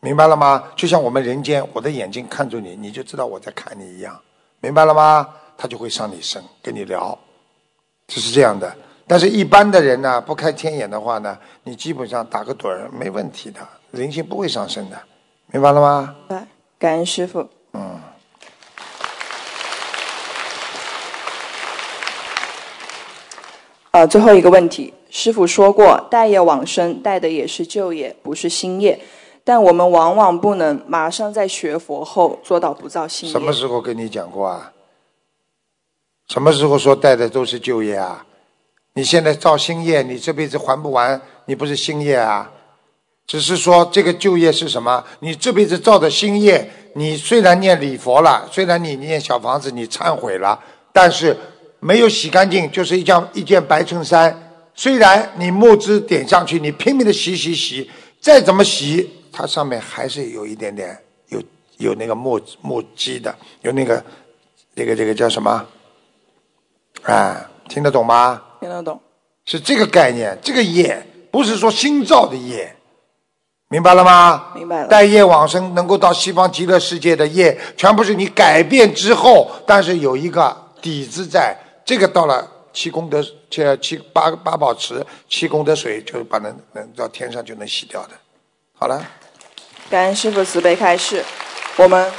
[0.00, 0.64] 明白了吗？
[0.74, 4.20] 就像我们人间，我的眼睛看住你，你就知道我在看你一样，
[4.58, 5.28] 明白了吗？
[5.56, 7.16] 他就会上你身跟你聊，
[8.08, 8.76] 就是这样的。
[9.06, 13.60] 但是，一般的人呢，不开天眼的话呢，你基本上打个盹儿没问题的，
[13.92, 15.00] 灵性不会上升的，
[15.52, 16.16] 明白了吗？
[16.28, 16.48] 明白。
[16.76, 17.48] 感恩师傅。
[17.72, 18.00] 嗯。
[23.98, 29.00] 呃，最后一个问题，师傅说过，待业往生带的也是旧业，不是新业。
[29.42, 33.32] 但我们往往不能马上在学佛后做到不造新业。
[33.32, 34.72] 什么时候跟你讲过啊？
[36.28, 38.24] 什么时候说带的都是旧业啊？
[38.92, 42.52] 你现在造新业，你这辈子还不完，你不是新业啊？
[43.26, 45.02] 只是说这个旧业是什么？
[45.18, 50.56] 你这辈子造的新业，你虽然念礼佛了，虽然你念小房子，你忏悔了，
[50.92, 51.36] 但是
[51.80, 54.52] 没有洗干净，就是一件一件白衬衫。
[54.74, 60.96] 虽然你墨汁点上去，你拼命的洗洗洗，再怎么洗，它上面还是有一点点
[61.28, 61.42] 有
[61.78, 64.02] 有那个墨墨迹的，有那个
[64.76, 65.66] 这个这个叫什么？
[67.02, 68.42] 啊，听得懂吗？
[68.60, 69.00] 听得懂。
[69.44, 72.76] 是这个概念，这个业不是说新造的业，
[73.68, 74.52] 明白了吗？
[74.54, 74.88] 明白了。
[74.88, 81.56] 带业往生能够到西方极乐世界的业，全部是你改变之后，但是有一个底子在，
[81.88, 88.10] 这个到了七功德，这七八八宝池七功德水，就把能能到天上就能洗掉的。
[88.74, 89.02] 好了，
[89.88, 91.24] 感恩师傅慈悲开示，
[91.78, 92.12] 我们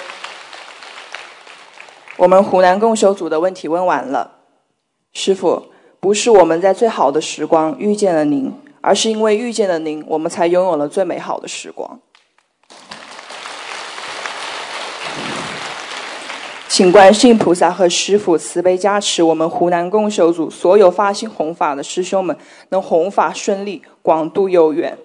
[2.18, 4.40] 我们湖南共修组的问题问完了。
[5.14, 5.68] 师傅，
[6.00, 8.52] 不是我们在最好的时光遇见了您，
[8.82, 12.00] 而是因为遇见了您，我们才拥有了最美好的时光。
[16.80, 22.34] 请观世音菩萨和师父慈悲加持，我们湖南共修组所有发心弘法的师兄们
[22.70, 24.98] 能弘法顺利，广度有缘。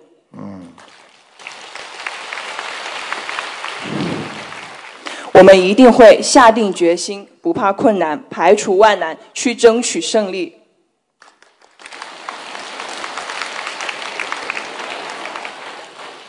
[5.32, 10.60] 我们一定会下定决心，不怕困难，排除万难，去争取胜利。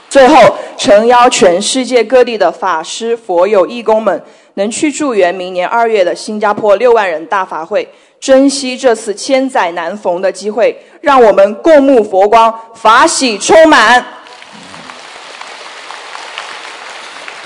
[0.09, 4.23] 最后，诚邀全世界各地的法师、佛友、义工们，
[4.55, 7.87] 能去助援明年二月的新加坡六万人大法会，
[8.19, 14.05] 珍惜这次千载难逢的机会，让我们共沐佛光，法喜充满。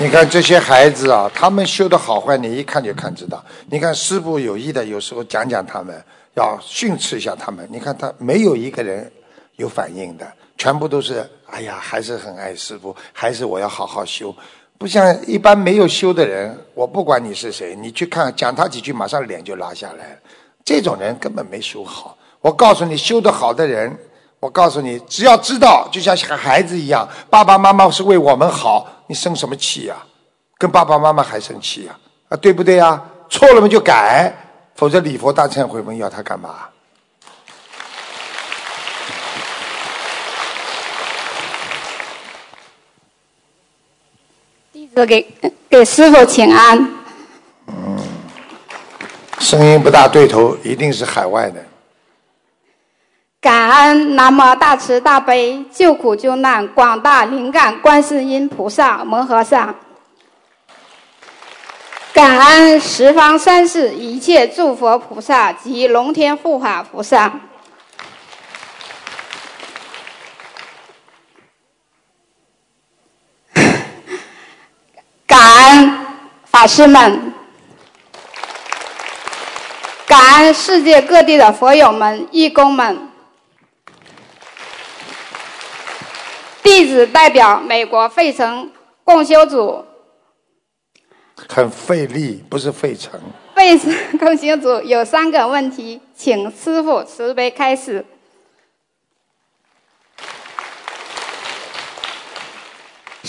[0.01, 3.43] 你看这些孩子啊，他们修的好坏，你一看就看知道。
[3.69, 6.01] 你看师傅有意的，有时候讲讲他们，
[6.35, 7.67] 要训斥一下他们。
[7.69, 9.11] 你看他没有一个人
[9.57, 10.25] 有反应的，
[10.57, 14.33] 全部都是哎呀，还是很爱师傅，还是我要好好修。
[14.79, 20.17] 不像一般没有修的人，我不管你是谁，你去看讲他几句，马上脸就拉下来。
[20.63, 22.17] 这种人根本没修好。
[22.39, 23.93] 我告诉你，修得好的人，
[24.39, 28.87] 我告诉你，只要知道，就像孩子一样，爸爸妈妈是为我们好。
[29.07, 29.97] 你生什么气呀？
[30.57, 31.99] 跟爸爸妈妈还生气呀？
[32.29, 33.03] 啊，对不对呀？
[33.29, 34.33] 错了嘛就改，
[34.75, 36.69] 否则礼佛大忏悔文要他干嘛？
[45.05, 45.25] 给
[45.69, 46.77] 给师傅请安。
[47.67, 47.97] 嗯，
[49.39, 51.63] 声音不大对头，一定是海外的。
[53.41, 59.73] 感恩南无大慈大悲救苦救难广大灵感观世音菩萨摩诃萨，
[62.13, 67.31] 感恩十方三世一切诸佛菩萨及龙天护法菩萨，
[76.59, 77.33] 法师们，
[80.05, 83.07] 感恩世界各地的佛友们、义工们。
[86.61, 88.69] 弟子代表美国费城
[89.05, 89.85] 共修组。
[91.47, 93.17] 很费力，不是费城。
[93.55, 98.05] 费城共修组有三个问题，请师傅慈悲开始。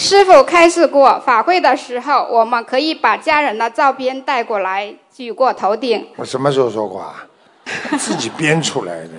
[0.03, 6.07] 师傅开示过，法会的时候，我们可以把家人的照片带过来，举过头顶。
[6.17, 7.27] 我什么时候说过啊？
[8.01, 9.11] 自己编出来的。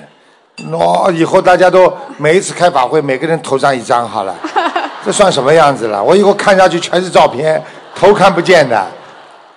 [0.72, 4.36] 喏、以后大家都每一次开法会，每个人头上一张好了，
[5.06, 6.04] 这算什么样子了？
[6.04, 7.64] 我以后看下去全是照片，
[7.94, 8.76] 头看不见的。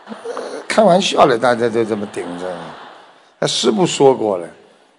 [0.06, 0.12] 呃
[0.68, 2.44] 开玩笑了，大家都这么顶着。
[3.38, 4.46] 那师傅说过了，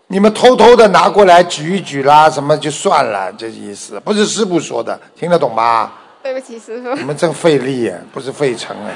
[0.08, 5.92] 你们偷偷的拿过来举一举啦，什么就算了，这意思不是师傅说的，听得懂吗？
[6.26, 7.04] 对不起，师傅你。
[7.04, 8.96] 们真费力呀，不是费城哎。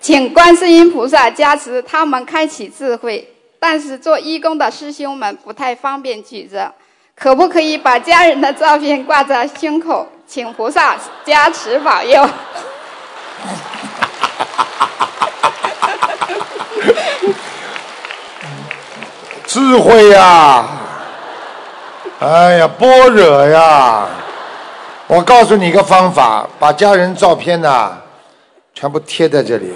[0.00, 6.72] 请观世音菩萨加持他们开启智慧，但是做义工的师兄们不太方便举着，
[7.16, 10.06] 可不可以把家人的照片挂在胸口？
[10.24, 12.24] 请菩萨加持保佑。
[19.48, 20.64] 智慧呀，
[22.20, 24.06] 哎呀，般若呀！
[25.08, 27.96] 我告诉你一个方法，把家人照片呐、
[28.74, 29.72] 全部贴在这里，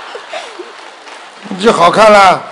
[1.58, 2.42] 就好看了。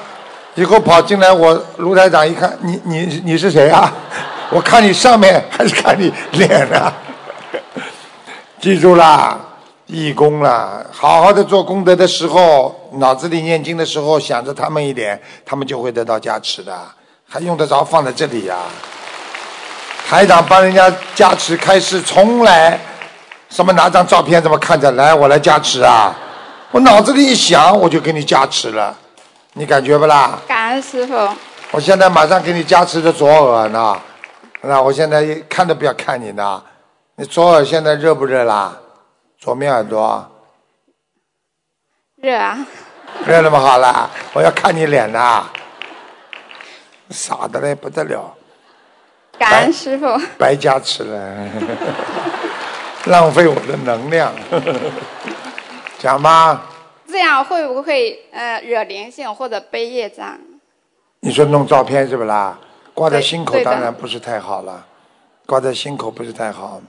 [0.55, 3.93] 以后跑进来，我卢台长一看，你你你是谁啊？
[4.51, 6.93] 我看你上面还是看你脸啊？
[8.61, 9.39] 记住啦，
[9.87, 16.73] 义工啦，好好的做功德的时候，脑子里念经的时候想着他们一点，他们就会得到加持的，
[17.29, 18.57] 还用得着放在这里呀、
[20.07, 22.79] 台长帮人家加持开示，从来
[23.49, 26.15] 什么拿张照片这么看着来，我来加持啊！
[26.71, 28.95] 我脑子里一想，我就给你加持了，
[29.55, 30.39] 你感觉不啦？
[30.47, 31.15] 感恩师傅。
[31.71, 33.99] 我现在马上给你加持的左耳呢，
[34.61, 36.63] 那我现在看都不要看你呢，
[37.17, 38.77] 你左耳现在热不热啦？
[39.39, 40.31] 左面耳朵
[42.17, 42.59] 热啊！
[43.27, 43.59] 热那么？
[43.59, 45.45] 好啦，我要看你脸呐，
[47.11, 48.35] 傻的嘞不得了，
[49.39, 50.07] 感恩师傅。
[50.39, 51.49] 白加持了，
[53.07, 54.33] 浪费我的能量。
[55.99, 56.67] 讲吧，
[57.09, 60.39] 这样会不会呃惹灵性或者背业障？
[61.21, 62.59] 你说弄照片是不啦？
[62.93, 64.85] 挂在心口当然不是太好了，
[65.47, 66.81] 挂在心口不是太好，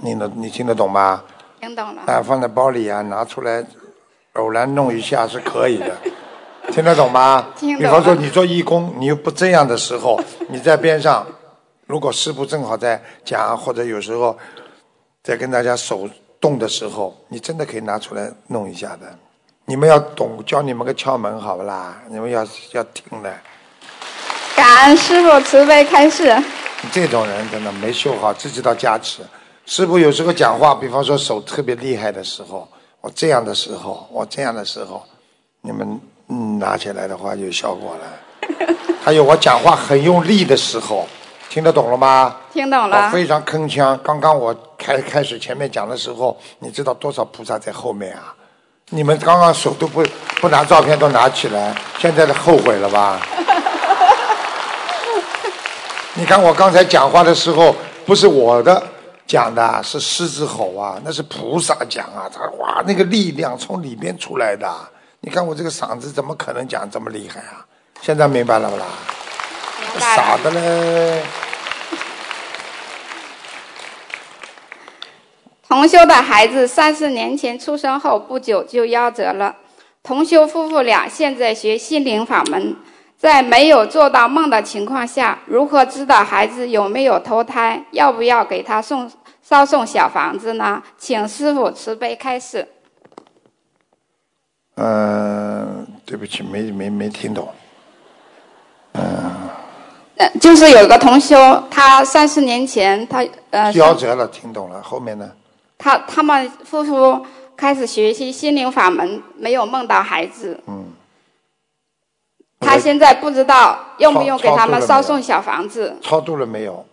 [0.00, 1.22] 你能你听得懂吗？
[1.60, 2.02] 听懂了。
[2.06, 3.64] 啊，放在包里啊，拿出来，
[4.34, 5.96] 偶然弄一下是可以的，
[6.72, 7.46] 听得懂吗？
[7.56, 11.24] 听懂比方说你做义工，你又不这样的时候，你在边上，
[11.86, 14.36] 如果师傅正好在讲，或者有时候
[15.22, 16.08] 在跟大家手
[16.40, 19.18] 动的时候，你真的可以拿出来弄一下的。
[19.66, 22.02] 你们要懂，教你们个窍门，好不啦？
[22.08, 23.32] 你们要要听的。
[24.54, 26.36] 感恩师傅慈悲开示。
[26.92, 29.22] 这种人真的没修好，只知道加持。
[29.66, 32.68] 师傅有时候讲话，比方说手特别厉害的时候，
[33.00, 35.02] 我这样的时候，我这样的时候，
[35.62, 38.76] 你们嗯拿起来的话有效果了。
[39.02, 41.06] 还有我讲话很用力的时候，
[41.54, 42.34] 听得懂了吗？
[42.52, 43.08] 听懂了。
[43.10, 43.96] 非常铿锵。
[43.98, 48.34] 刚刚我开开始前面讲的时候，你知道多少菩萨在后面啊？
[48.90, 50.02] 你们刚刚手都不
[50.40, 53.20] 不拿照片都拿起来，现在的后悔了吧？
[56.14, 57.72] 你看我刚才讲话的时候，
[58.04, 58.82] 不是我的
[59.24, 64.68] 讲的，是狮子吼啊，那是菩萨讲啊，他哇那个力量从里边出来的。
[65.20, 67.64] 你看我这个嗓子怎么可能讲这么厉害啊？
[68.00, 68.84] 现在明白了不啦？
[70.00, 71.22] 傻的嘞。
[75.74, 79.56] 同修的孩子三四年前出生后不久就夭折了。
[80.04, 82.76] 同修夫妇俩现在学心灵法门，
[83.18, 87.84] 在没有做到梦的情况下，如何知道孩子有没有投胎？
[87.90, 89.10] 要不要给他送
[89.42, 90.80] 烧送小房子呢？
[90.96, 92.68] 请师傅慈悲开示。
[94.76, 97.48] 嗯、对不起，没没没听懂。
[98.92, 99.02] 嗯
[100.18, 101.34] 呃，就是有个同修，
[101.68, 104.80] 他三四年前他呃，夭折了，听懂了。
[104.80, 105.28] 后面呢？
[105.84, 110.58] 他他们夫妇开始学习心灵法门，没有梦到孩子。
[110.66, 110.86] 嗯。
[112.58, 115.94] 他现在不知道用不用给他们超超度了没有烧送小房子。
[116.00, 116.86] 超度了没有？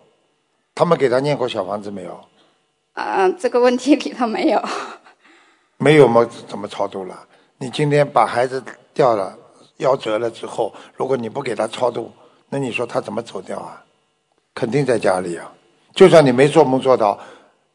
[0.76, 2.20] 他们给他念过小房子没有？
[2.92, 4.62] 呃，这个问题里头没有。
[5.80, 6.28] 没有吗？
[6.46, 7.18] 怎么超度了？
[7.60, 8.62] 你今天把孩子
[8.94, 9.34] 掉了，
[9.80, 12.12] 夭折了之后，如果你不给他超度，
[12.50, 13.82] 那你说他怎么走掉啊？
[14.54, 15.50] 肯定在家里啊。
[15.96, 17.18] 就算你没做梦做到，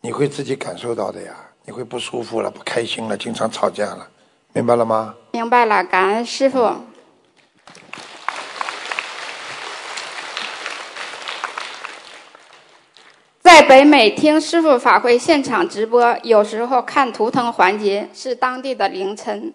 [0.06, 1.34] 你会自己感受到的呀。
[1.64, 4.08] 你会不舒服了，不开心了，经常吵架了，
[4.52, 5.12] 明白了吗？
[5.32, 6.72] 明白了，感恩师傅。
[13.42, 19.52] 在北美听师傅法会现场直播，有时候看图腾环节是当地的凌晨，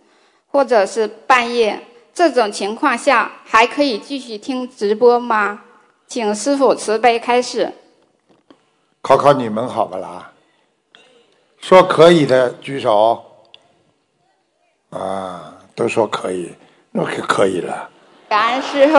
[0.47, 1.81] 或者是半夜。
[2.13, 5.61] 这种情况下还可以继续听直播吗？
[6.07, 7.71] 请师傅慈悲开示。
[9.01, 10.27] 考考你们好不啦？
[11.62, 13.24] 说可以的举手。
[14.89, 16.53] 啊，都说可以，
[16.91, 17.89] 那可可以了。
[18.28, 18.97] 感恩师傅。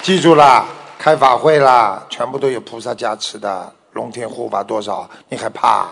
[0.00, 0.64] 记住啦，
[0.98, 5.06] 开法会啦，全部都有菩萨加持的，龙天护法多少？
[5.28, 5.88] 你还怕？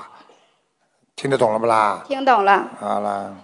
[1.17, 2.03] 听得懂了不啦？
[2.09, 2.67] 听懂了。
[2.81, 3.37] 好了。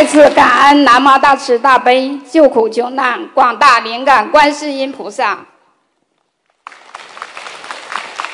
[0.00, 5.40] 再次感恩南无大慈大悲救苦救难广大灵感观世音菩萨，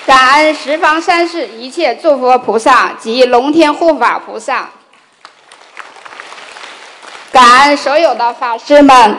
[0.07, 4.69] 感恩十方三世一切诸佛菩萨及龙天护法菩萨，
[7.33, 9.17] 感恩所有的法师们，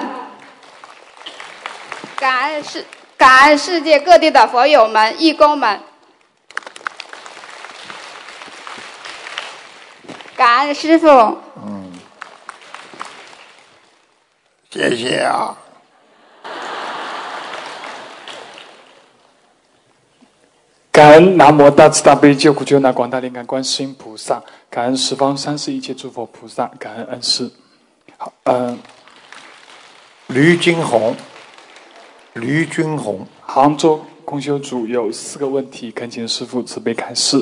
[2.16, 2.86] 感恩世
[3.18, 5.82] 感恩世界各地的佛友们、义工们，
[10.38, 11.42] 感恩师傅。
[14.70, 15.58] 谢谢啊！
[20.92, 27.50] 感恩南无大慈大悲救苦救难广大灵感观世音菩萨，感恩十方三世一切诸佛菩萨，感恩恩师。
[28.18, 28.78] 好，嗯，
[30.28, 31.16] 吕金红，
[32.34, 37.42] 吕君红，杭州公修组有四个问题，恳请师父慈悲开示。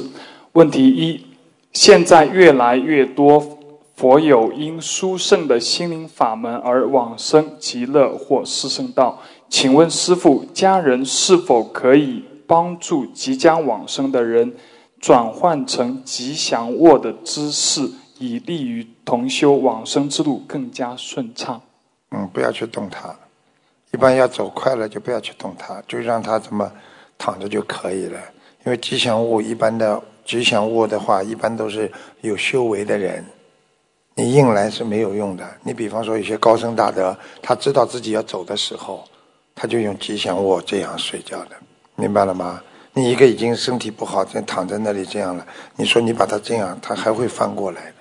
[0.51, 1.25] 问题一：
[1.73, 3.54] 现在越来越多。
[3.95, 14.53] 佛有因殊胜的心灵法门而往生极乐或四圣道，请问师父，家人是否可以帮助即将往生的人
[14.99, 17.89] 转换成吉祥卧的姿势，
[18.19, 21.61] 以利于同修往生之路更加顺畅？
[22.11, 23.15] 嗯，不要去动它，
[23.93, 26.69] 一般要走快了就不要去动它，就让它这么
[27.17, 28.19] 躺着就可以了。
[28.65, 31.89] 因为吉祥物一般的吉祥物的话，一般都是
[32.19, 33.23] 有修为的人。
[34.17, 35.45] 你硬来是没有用的。
[35.61, 39.03] 你比方说，有些高僧大德，他知道自己要走的时候，
[39.53, 41.51] 他就用吉祥卧这样睡觉的，
[41.95, 42.61] 明白了吗？
[42.93, 45.45] 你一个已经身体不好，在躺在那里这样了，
[45.75, 47.95] 你说你把他这样，他还会翻过来的，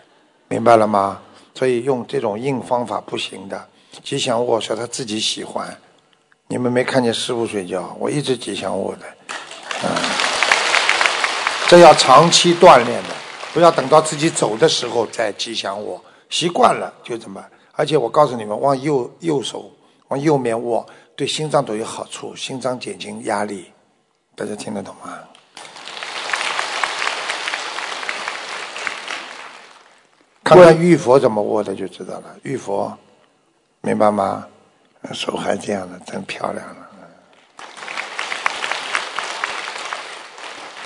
[0.47, 1.21] 明白了吗？
[1.53, 3.69] 所以用这种硬方法不行的。
[4.05, 5.77] 吉祥卧是他自己喜欢。
[6.47, 9.07] 你们没看见师傅睡觉，我一直吉祥卧的，
[9.83, 9.89] 嗯，
[11.67, 13.24] 这要长期锻炼的。
[13.55, 17.43] 不要等到自己走的时候再吉祥卧，习惯了就怎么。
[17.73, 19.71] 而且我告诉你们，往右右手
[20.09, 20.85] 往右面握，
[21.15, 23.71] 对心脏都有好处，心脏减轻压力。
[24.35, 25.21] 大家听得懂吗？
[30.43, 32.37] 看看玉佛怎么握的就知道了。
[32.43, 32.93] 玉佛，
[33.83, 34.47] 明白吗？
[35.13, 36.84] 手还这样的，真漂亮了。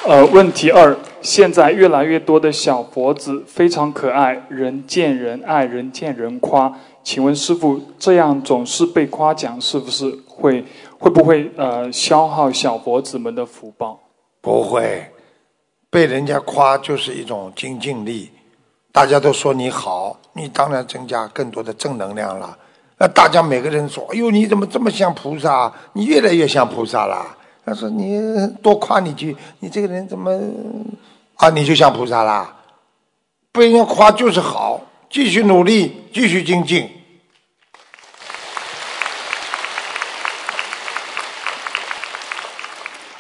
[0.09, 0.97] 呃，问题二。
[1.21, 6.73] 现在越来越多的小佛子非常可爱，人见人爱，人见人夸。
[7.05, 10.65] 请问师傅，这样总是被夸奖，是不是会
[10.99, 14.01] 会不会呃消耗小佛子们的福报？
[14.41, 15.11] 不会，
[15.91, 18.31] 被人家夸就是一种精进力。
[18.91, 22.57] 大家都说你好，你当然增加更多的正能量了。
[22.97, 25.71] 那大家每个人说：“哎呦，你怎么这么像菩萨？
[25.93, 27.37] 你越来越像菩萨了。”
[27.69, 28.19] 他说：“你
[28.63, 30.33] 多夸你句，你这个人怎么？”
[31.37, 32.57] 啊，你就像菩萨啦，
[33.53, 36.89] 被人家夸就是好，继续努力，继续精进。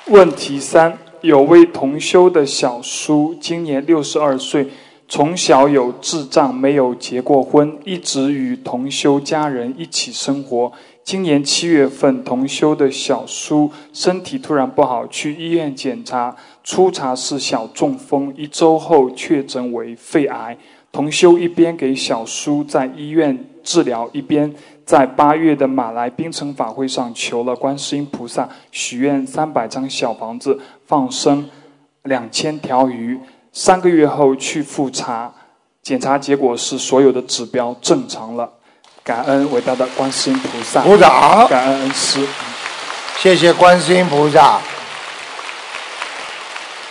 [0.06, 4.68] 问题三：有位同修的小叔，今年六十二岁，
[5.06, 10.72] 从小有智障，没有结过婚，一直与同修家人一起生活。
[11.08, 20.58] 今年七月份，同修的小叔身体突然不好，去医院检查，初查是小中风，一周后确诊为肺癌。
[20.92, 24.54] 同修一边给小叔在医院治疗，一边
[24.84, 31.48] 在八月的马来槟城法会上求了观世音菩萨，许愿三百张小房子，放生
[32.02, 33.18] 两千条鱼。
[33.50, 35.32] 三个月后去复查，
[35.80, 38.57] 检查结果是所有的指标正常了。
[39.08, 41.48] 感恩伟大的观世音菩萨，鼓掌！
[41.48, 42.22] 感恩恩师，
[43.16, 44.60] 谢谢观世音菩萨。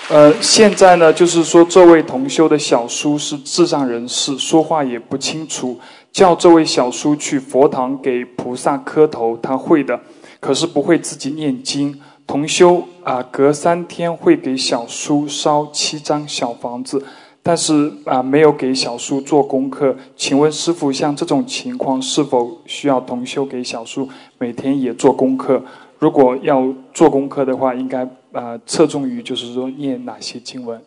[0.10, 5.80] 呃，现在呢，就是说这位同修的小叔是智障人士，说话也不清楚，
[6.12, 10.00] 叫这位小叔去佛堂给菩萨磕头，他会的，
[10.40, 12.02] 可是不会自己念经。
[12.26, 17.06] 同修啊，隔三天会给小叔烧七张小房子。
[17.48, 19.96] 但是啊没有给小叔做功课。
[20.18, 25.64] 请问师傅，像这种情况是否需要同修给小叔每天也做功课？
[25.98, 26.62] 如果要
[26.94, 30.82] 做功课的话，应该啊侧重于就是说念哪些经文？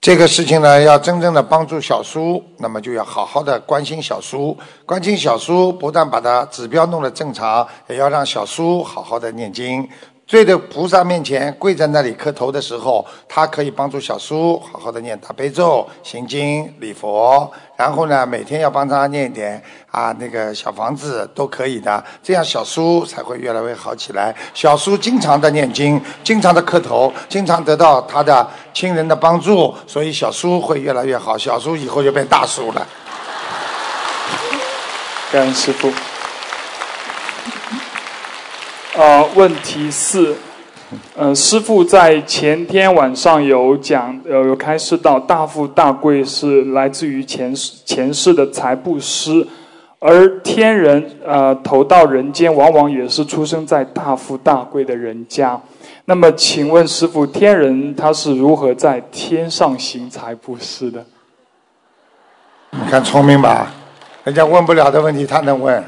[0.00, 9.88] 这个事情呢，要真正的帮助小叔，那么就要好好的关心小叔，关心小叔，不但把他指标弄得正常，也要让小叔好好的念经。
[10.30, 24.36] 跪在菩萨面前跪在那里磕头的时候，他可以帮助小叔好好的念大悲咒、行经、礼佛，然后呢，每天要帮他念一点啊那个小房子都可以的，这样小叔才会越来越好起来。
[24.52, 31.38] 小叔经常的念经，经常的磕头，经常得到他的亲人的帮助，所以小叔会越来越好。
[31.38, 32.86] 小叔以后就变大叔了。
[35.32, 35.90] 感恩师傅。
[38.98, 40.34] 呃，问题四，
[41.14, 49.46] 呃，师傅在前天晚上有讲，呃，有开示到大富大贵是来自于前世前世的财布施，
[50.00, 55.60] 而天人呃投到人间，往往也是出生在大富大贵的人家。
[56.06, 61.06] 那么，请问师傅，天人他是如何在天上行财布施的？
[62.72, 63.72] 你看聪明吧？
[64.24, 65.84] 人家问不了的问题，他能问。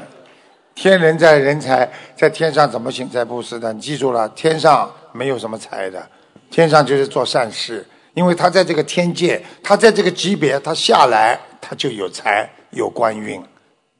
[0.81, 3.71] 天人在人才在天上怎么行才布施的？
[3.71, 6.03] 你记住了，天上没有什么财的，
[6.49, 13.39] 天上就是做善事，因为他在这个天界，他在这个级别，他下来他就有财有官运，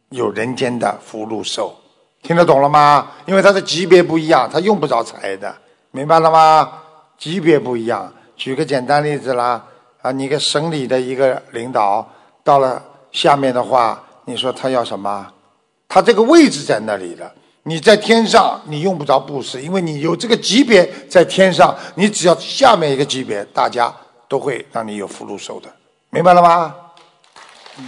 [0.09, 1.71] 有人间的福禄寿，
[2.23, 3.11] 听得懂了吗？
[3.27, 5.55] 因为他的级别不一样，他用不着财的，
[5.91, 6.67] 明白了吗？
[7.15, 9.63] 级别不一样，举个简单例子啦，
[10.01, 12.09] 啊，你个省里的一个领导
[12.43, 15.27] 到了下面的话，你说他要什么？
[15.93, 17.29] 他这个位置在那里了，
[17.63, 23.93] 你在天上，你用不着布施，因为你有这个级别在天上，你只要下面一个级别，大家
[24.29, 25.67] 都会让你有福禄寿的，
[26.09, 26.73] 明白了吗？
[27.77, 27.83] 嗯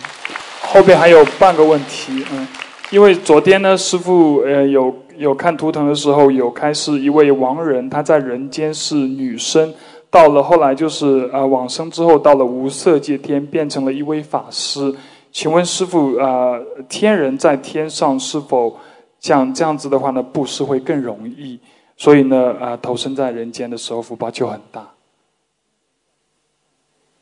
[0.59, 2.45] 后边还有半个问题，嗯，
[2.89, 9.73] 因为昨天呢，师傅呃有有看图腾的时候，有开示一位亡人，他在人间是女生，
[10.09, 14.93] 到了后来就是呃往生之后，到了无色界天，变成了一位法师。
[15.33, 18.79] 请问师傅，呃，天人在天上是否
[19.19, 20.21] 像这样子的话呢？
[20.21, 21.59] 布施会更容易，
[21.97, 24.87] 所以呢，呃，投身在人间的时候福报就很大。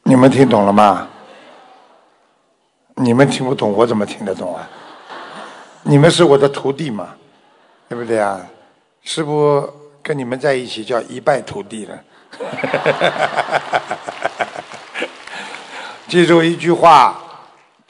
[0.03, 1.07] 你们听懂了吗？
[2.95, 4.69] 你们听不懂，我怎么听得懂啊？
[5.83, 7.15] 你们是我的徒弟嘛，
[7.87, 8.45] 对不对啊？
[9.03, 9.65] 师傅
[10.03, 11.97] 跟你们在一起叫一败涂地了。
[16.09, 17.17] 记住一句话。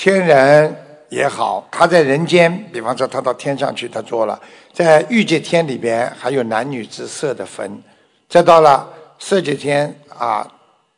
[0.02, 0.76] 天人
[1.10, 4.42] 也好，他在人间，比方说他到天上去，他做了，
[4.74, 7.80] 在欲界天里边还有男女之色的分，
[8.28, 10.52] 再到了色界天啊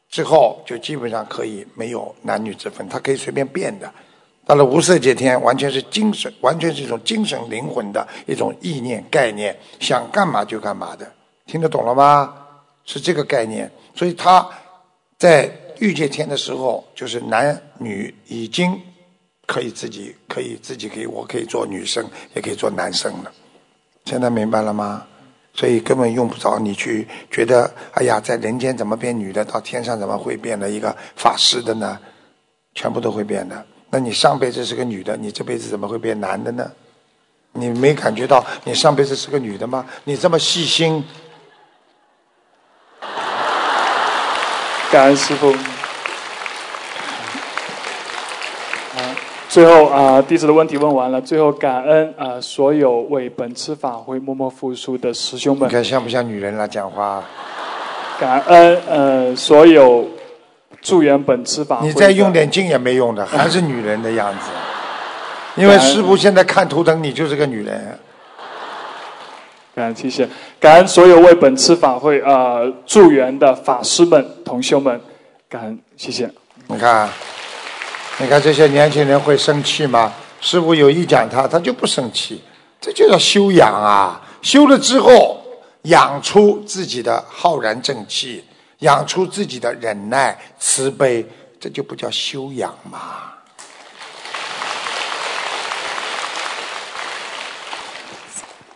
[0.09, 3.91] 之后，就基本上可以没有男女之分，他可以随便变的。
[4.45, 11.05] 到了无色界天，完全是精神，完全是一种精神灵魂的一种意念概念，想干嘛就干嘛的，
[11.45, 12.33] 听得懂了吗？
[12.85, 14.47] 是这个概念，所以他
[15.17, 18.81] 在欲界天的时候，就是男女已经。
[19.53, 23.31] 可以自己可以自己可以，我可以做女生，也可以做男生了。
[24.03, 25.05] 现在明白了吗？
[25.53, 31.99] 所以根本用不着你去觉得，哎呀，在人间怎么变女的，到天上怎么会变了一个法师的呢？
[32.73, 33.63] 全部都会变的。
[33.91, 36.71] 那你上辈子是个女的，你这辈子怎么会变男的呢？
[37.51, 39.85] 你没感觉到你上辈子是个女的吗？
[40.05, 41.05] 你这么细心，
[44.91, 45.55] 感恩师傅。
[49.53, 51.21] 最后啊，弟子的问题问完了。
[51.21, 55.69] 最后感恩啊，所有为本次法会默默付出的师兄们。
[55.69, 57.23] 你看像不像女人来讲话？
[58.19, 60.09] 感恩呃，所有
[60.81, 61.85] 助缘本次法会。
[61.85, 64.49] 你再用点劲也没用的，还是女人的样子。
[65.61, 67.99] 因为师傅现在看图腾，你就是个女人。
[69.75, 70.27] 感恩谢谢，
[70.59, 74.99] 感恩所有为本次法会啊助缘的法师们、同修们，
[75.47, 76.27] 感恩谢谢。
[76.65, 77.07] 你看。
[78.19, 80.13] 你看这些年轻人会生气吗？
[80.39, 82.41] 师傅有意讲他，他就不生气，
[82.79, 84.21] 这就叫修养啊！
[84.41, 85.41] 修了之后，
[85.83, 88.43] 养出自己的浩然正气，
[88.79, 91.25] 养出自己的忍耐、慈悲，
[91.59, 93.31] 这就不叫修养吗？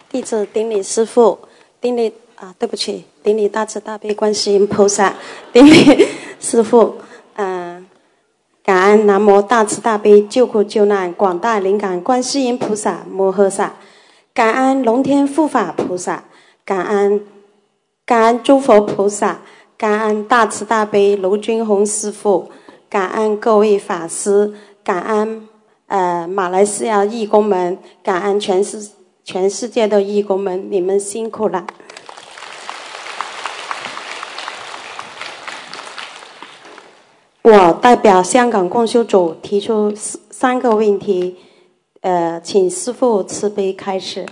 [0.10, 1.38] 弟子顶礼师傅，
[1.80, 5.14] 顶礼啊，对不起，顶礼大慈大悲观世音菩萨，
[5.52, 6.08] 顶礼
[6.40, 7.00] 师傅，
[8.88, 13.74] 感恩南无大慈大悲救苦救难广大灵感观世音菩萨摩诃萨，
[14.34, 16.24] 感恩龙天护法菩萨，
[16.64, 17.22] 感恩
[18.06, 19.42] 感恩诸佛菩萨，
[19.78, 22.50] 感恩大慈大悲卢军宏师傅，
[22.90, 24.54] 感恩各位法师，
[24.86, 25.46] 感恩
[25.88, 28.92] 呃马来西亚义工们，感恩全世
[29.26, 31.68] 全世界的义工们，你们辛苦了。
[37.50, 41.38] 我代表香港共修组提出三个问题，
[42.02, 44.26] 呃，请师父慈悲开始。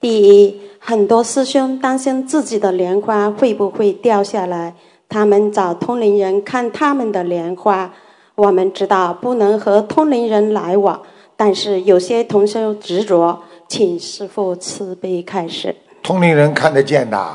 [0.00, 4.74] 第一，很多师兄担心自己的莲花会不会掉下来，
[5.10, 7.92] 他们找通灵人看他们的莲花。
[8.34, 11.02] 我们知道不能和通灵人来往，
[11.36, 15.76] 但是有些同修执着，请师父慈悲开始。
[16.02, 17.30] 通灵人看得见的，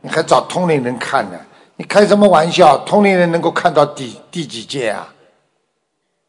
[0.00, 1.38] 你还找通灵人看呢？
[1.76, 2.78] 你开什么玩笑？
[2.78, 5.06] 通灵人能够看到第第几界啊？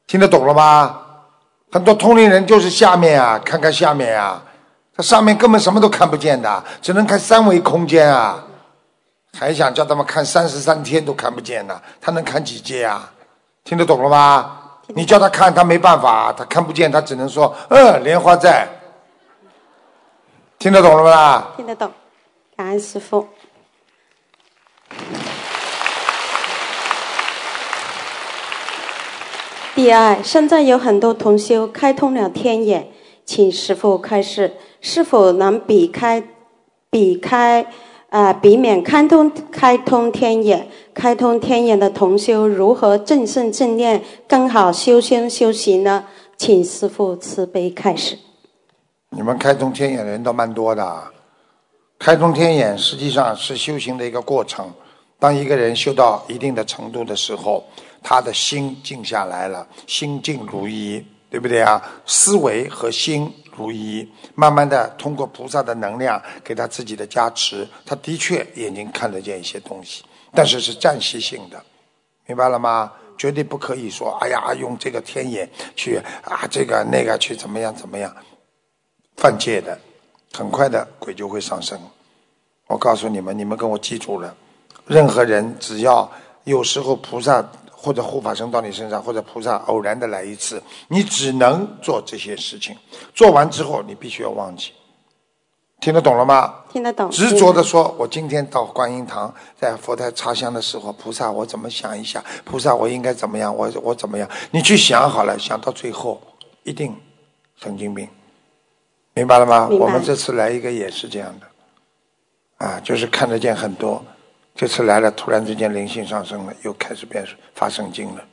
[0.05, 1.01] 听得懂了吗？
[1.71, 4.43] 很多通灵人就是下面啊，看看下面啊，
[4.95, 8.43] 他上面根本什么都看不见的，只能看三维空间啊。
[9.37, 11.79] 还想叫他们看三十三天都看不见呢？
[12.01, 13.11] 他能看几界啊？
[13.63, 14.59] 听得懂了吗？
[14.95, 18.67] 你叫他看，他没办法，他看不见，他只能说：“嗯，莲花在。”
[20.57, 21.47] 听得懂了吗？
[21.57, 21.91] 听得懂，
[22.55, 23.27] 感恩师傅。
[29.77, 32.87] 第二，现在有很多同修开通了天眼，
[33.23, 36.23] 请师傅开示，是否能避开、
[36.89, 37.63] 避开
[38.09, 40.67] 啊，避免开通开通天眼？
[40.95, 46.05] 开通天眼的同修如何正胜正念，更好修心修行呢？
[46.37, 48.17] 请师傅慈悲开示。
[49.11, 51.13] 你们开通天眼的人都蛮多的，啊
[51.99, 54.71] 开通天眼实际上是修行的一个过程。
[55.19, 57.63] 当一个人修到一定的程度的时候，
[58.09, 61.83] 他的心静下来了，心静如一，对不对啊？
[62.05, 71.61] 思维和心如一，慢慢的通过菩萨的能量给他自己的加持，他的确眼睛看得见一些东西，但是是暂时性的，
[72.25, 72.93] 明白了吗？
[73.17, 78.15] 绝对不可以说，哎呀，用这个天眼去啊，这个那个去怎么样怎么样，
[79.17, 79.77] 犯戒的，
[80.31, 81.77] 很快的鬼就会上升。
[82.67, 84.33] 我告诉你们，你们跟我记住了。
[84.85, 86.09] 任何人只要
[86.45, 87.45] 有时候菩萨
[87.79, 92.75] 或者护法神到你身上，或者菩萨偶然的来一次，你只能做这些事情。
[93.13, 94.71] 做完之后，你必须要忘记。
[95.79, 96.55] 听得懂了吗？
[96.71, 97.07] 听得懂。
[97.11, 102.21] 执着的说，我今天到观音堂，在佛台插香的时候，菩萨我怎么想一下？
[102.43, 103.55] 菩萨我应该怎么样？
[103.55, 104.27] 我我怎么样？
[104.49, 106.19] 你去想好了，想到最后
[106.63, 106.95] 一定
[107.55, 108.09] 神经病，
[109.13, 109.67] 明白了吗？
[109.69, 114.03] 我们这次来一个也是这样的，啊，就是看得见很多。
[114.57, 118.23] 这次来了，突然之间灵性上升了，又开始变发神经了，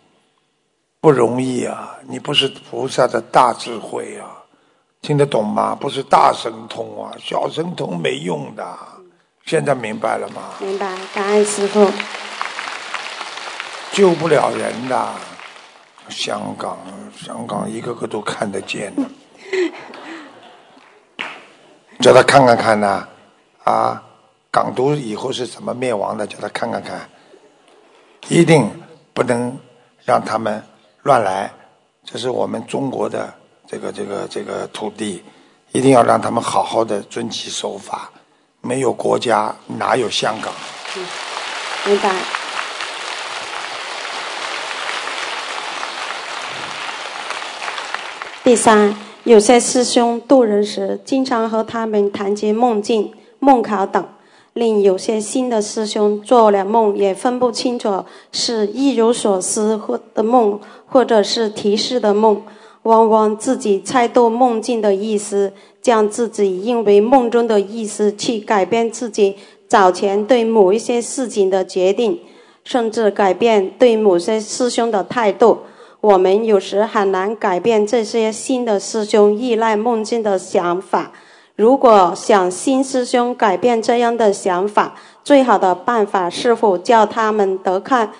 [0.98, 1.98] 不容易啊！
[2.08, 4.42] 你不是菩萨的大智慧啊，
[5.02, 5.76] 听得懂吗？
[5.78, 8.64] 不是大神通啊，小神通没用的。
[9.44, 10.54] 现在明白了吗？
[10.60, 11.92] 明白，感恩师傅。
[13.92, 15.08] 救不了人的，
[16.08, 16.78] 香港，
[17.14, 19.02] 香港一个个都看得见的，
[22.00, 23.06] 叫他看看看呐，
[23.64, 24.02] 啊！
[24.54, 26.24] 港独以后是怎么灭亡的？
[26.24, 27.10] 叫他看看看，
[28.28, 28.70] 一定
[29.12, 29.58] 不能
[30.04, 30.62] 让他们
[31.02, 31.50] 乱来。
[32.04, 33.34] 这是我们中国的
[33.66, 35.24] 这个这个这个土地，
[35.72, 38.08] 一定要让他们好好的遵纪守法。
[38.60, 40.52] 没有国家，哪有香港？
[41.84, 42.14] 明白。
[48.44, 48.94] 第三，
[49.24, 54.06] 有些师兄渡人时，经常和他们谈及梦境、梦考等。
[54.54, 62.40] 令有些新的师兄做了梦，也分不清楚是意有所思或的梦，或者是提示的梦。
[62.84, 69.36] 往往自己猜度梦境的意思，将自己因为梦中的意思去改变自己
[69.66, 72.20] 早前对某一些事情的决定，
[72.62, 75.60] 甚至改变对某些师兄的态度。
[76.02, 81.10] 我们有时很难改变这些新的师兄依赖梦境的想法。
[81.56, 88.12] 如果想新师兄改变这样的想法，最好的办法是否叫他们多看、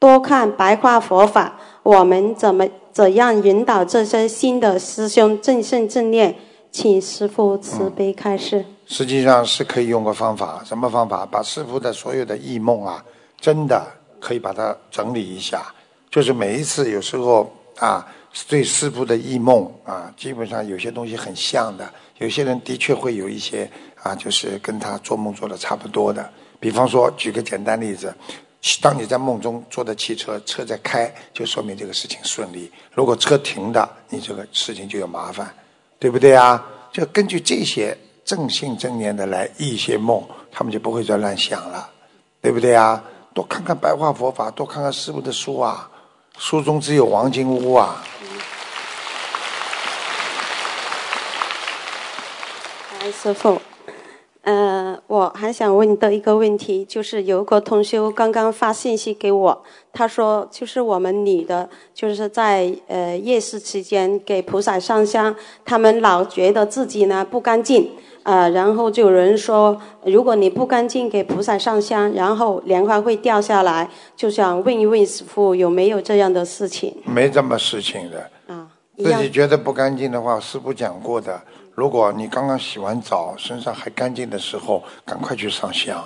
[0.00, 1.58] 多看白话佛法？
[1.84, 6.34] 我们怎么怎样引导这些新的师兄正信正念？
[6.72, 8.64] 请师父慈悲开示。
[8.86, 11.24] 实际上是可以用个方法，什么方法？
[11.24, 13.04] 把师傅的所有的异梦啊，
[13.40, 13.86] 真的
[14.18, 15.62] 可以把它整理一下。
[16.10, 18.04] 就是每一次有时候啊，
[18.48, 21.88] 对师傅的异梦啊，基本上有些东西很像的。
[22.22, 23.68] 有些人的确会有一些
[24.00, 26.30] 啊，就是跟他做梦做的差不多的。
[26.60, 28.14] 比方说，举个简单例子，
[28.80, 35.52] 当你在梦中坐的汽车，车在开，就说明这个事情顺利；如果车停的，你这个事情就有麻烦，
[35.98, 36.64] 对不对啊？
[36.92, 41.90] 就根据这些正信正念的来一些梦，他们就不会再乱想了，
[42.40, 43.02] 对不对啊？
[43.34, 45.90] 多看看白话佛法，多看看师傅的书啊，
[46.38, 48.04] 书中只有黄金屋啊。
[53.10, 53.60] 师傅。
[54.44, 65.32] 呃，我还想问的一个问题，就是有个同修刚刚发信息给我，他说就是我们女的，就是在呃夜市期间给菩萨上香，
[65.64, 67.90] 他们老觉得自己呢不干净，
[68.24, 78.28] 呃，然后就有人说，如果你不干净给菩萨上香，然后莲花会掉下来，就想问一问师傅有没有这样的事情没这么事情的。
[78.48, 78.66] 啊？
[78.98, 81.40] 自己觉得不干净的话，师傅讲过的。
[81.74, 86.02] 如果你刚刚洗完澡，身上还干净的时候，赶快去上香，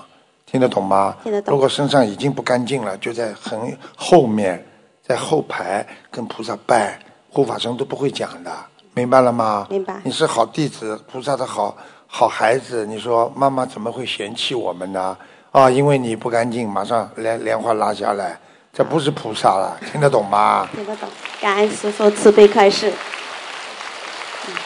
[0.47, 1.17] 听得懂吗？
[1.25, 4.65] 听得懂如果身上已经不干净了，就在很后面，
[5.03, 6.99] 在后排跟菩萨拜，
[7.31, 8.53] 护法神都不会讲的，
[8.95, 9.67] 明白了吗？
[9.69, 15.17] 明白你是好弟子，菩萨的好好孩子，你说妈妈怎么会嫌弃我们呢？
[15.51, 18.39] 啊，因为你不干净，马上莲莲花拉下来，
[18.73, 20.69] 这不是菩萨了，听得懂吗？
[20.73, 21.09] 听得懂？
[21.41, 22.93] 感恩师傅慈悲开示。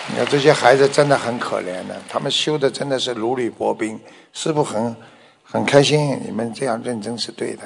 [0.09, 3.99] 你看这些孩子真的很可怜的，他们修的真的是如履薄冰。
[4.33, 4.95] 师傅很
[5.43, 7.63] 很开心，你们这样认真是对的。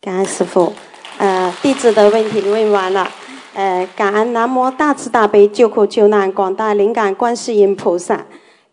[0.00, 0.72] 感恩师傅，
[1.18, 3.10] 呃，弟子的问题问完了，
[3.54, 8.26] 呃，感恩南无大慈大悲救苦救难广大灵感观世音菩萨，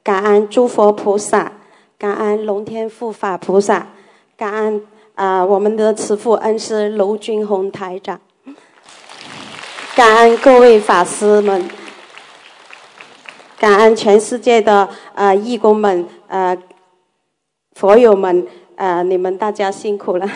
[0.03, 1.51] 感恩诸佛菩萨，
[1.97, 3.87] 感恩龙天护法菩萨，
[4.37, 4.85] 感恩
[5.15, 8.19] 啊、呃我们的慈父恩师卢军宏台长，
[9.95, 11.67] 感恩各位法师们，
[13.64, 16.53] 感恩全世界的呃义工们，呃
[17.80, 18.45] 佛友们，
[18.76, 20.30] 呃你们大家辛苦了。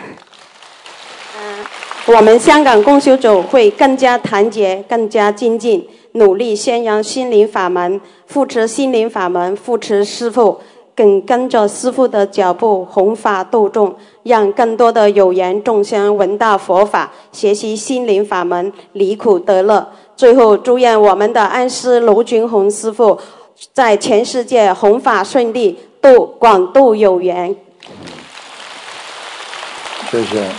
[2.06, 10.62] 我们香港共修组会更加团结、更加精进，努力宣扬心灵法门，扶持心灵法门，扶持师傅，
[10.96, 19.92] 跟跟着师傅的脚步弘法度众，让更多的有缘众生闻到佛法，学习心灵法门，离苦得乐。
[20.18, 23.22] 最后，祝愿我们的恩师卢军宏师傅
[23.72, 27.56] 在全世界弘法顺利，度广度有缘。
[30.10, 30.50] 谢谢。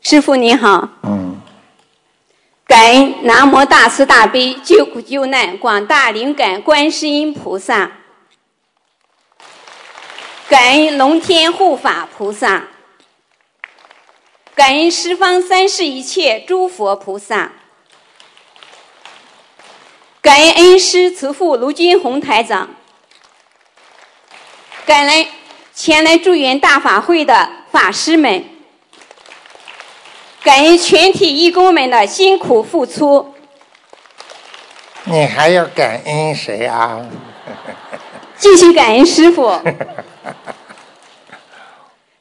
[0.00, 1.40] 师傅你好，嗯，
[2.66, 7.92] 感恩南无大慈大悲救苦救难广大灵感观世音菩萨，
[10.48, 12.64] 感恩龙天护法菩萨，
[14.58, 17.52] 感恩十方三世一切诸佛菩萨，
[20.20, 22.68] 感恩恩师慈父卢军宏台长，
[24.84, 25.26] 感恩
[25.72, 28.44] 前来助缘大法会的法师们。
[30.42, 33.32] 感恩全体义工们的辛苦付出，
[35.04, 37.06] 你还要感恩谁啊？
[38.36, 39.56] 继续感恩师傅。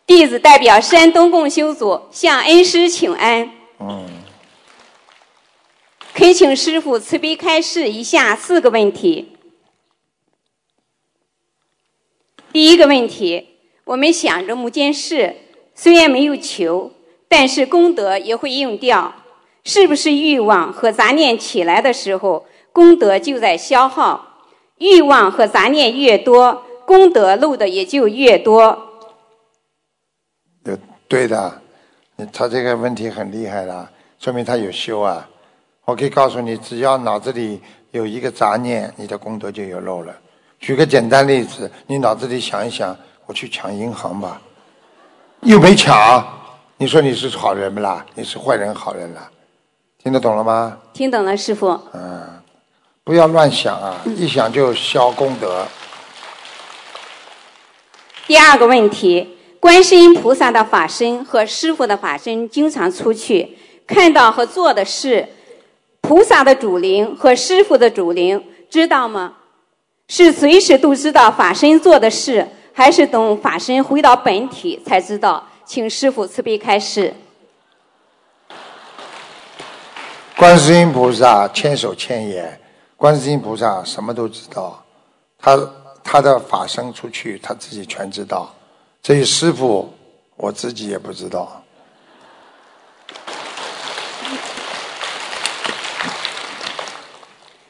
[0.08, 4.06] 弟子代表山东共修组向恩师请安，嗯，
[6.14, 9.34] 恳请师傅慈悲开示以下四个问题。
[12.54, 13.48] 第一个问题，
[13.84, 15.36] 我们想着某件事，
[15.76, 16.94] 虽然没有求，
[17.28, 19.14] 但是功德也会用掉，
[19.66, 24.46] 是不是欲望和杂念起来的时候，功德就在消耗？
[24.78, 28.87] 欲望和杂念越多，功德漏的也就越多。
[31.08, 31.62] 对对的，
[32.34, 33.90] 他这个问题很厉害了，
[34.20, 35.28] 说明他有修啊。
[35.86, 40.14] 我可以告诉你，只要脑子里有一个杂念，你的功德就有漏了。
[40.60, 44.42] 举个简单例子，你脑子里想一想，我去抢银行吧，
[45.42, 46.28] 又没抢，
[46.76, 48.06] 你说你是好人不啦？
[48.16, 49.30] 你是坏人好人啦？
[50.04, 50.78] 听得懂了吗？
[50.92, 51.80] 听懂了，师傅。
[51.94, 52.42] 嗯，
[53.04, 55.66] 不要乱想啊，一想就消功德。
[58.26, 65.28] 第二个问题，观世音菩萨的法身和师傅的法身经常出去，看到和做的事，
[66.02, 69.34] 菩萨的主灵和师傅的主灵知道吗？
[70.10, 75.46] 是随时都知道法身做的事，还是等法身回到本体才知道？
[75.66, 77.14] 请师傅慈悲开示。
[80.38, 82.58] 观世音菩萨千手千眼，
[82.96, 84.82] 观世音菩萨什么都知道，
[85.38, 85.60] 他
[86.04, 88.54] 他的法身出去，他自己全知道。
[89.08, 89.88] 至于师傅，
[90.36, 91.64] 我自己也不知道。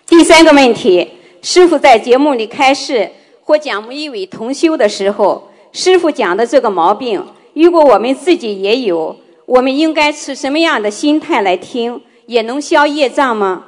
[0.08, 1.08] 第三个问题，
[1.44, 3.12] 师傅在节目里开示
[3.44, 7.24] 或讲某一位同修的时候，师傅讲的这个毛病，
[7.54, 9.16] 如果我们自己也有，
[9.46, 13.64] 我们应该持什么样的心态来听，也能消业障吗？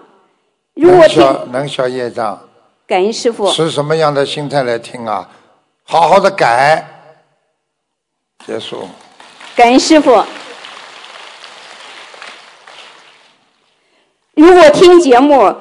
[0.73, 2.49] 如果能听，消能消业障，
[2.87, 3.51] 感恩师傅。
[3.51, 5.29] 持什么样的心态来听啊？
[5.83, 6.88] 好好的改。
[8.49, 8.89] 结束。
[9.55, 10.25] 感恩师傅。
[14.33, 15.55] 如果听节目，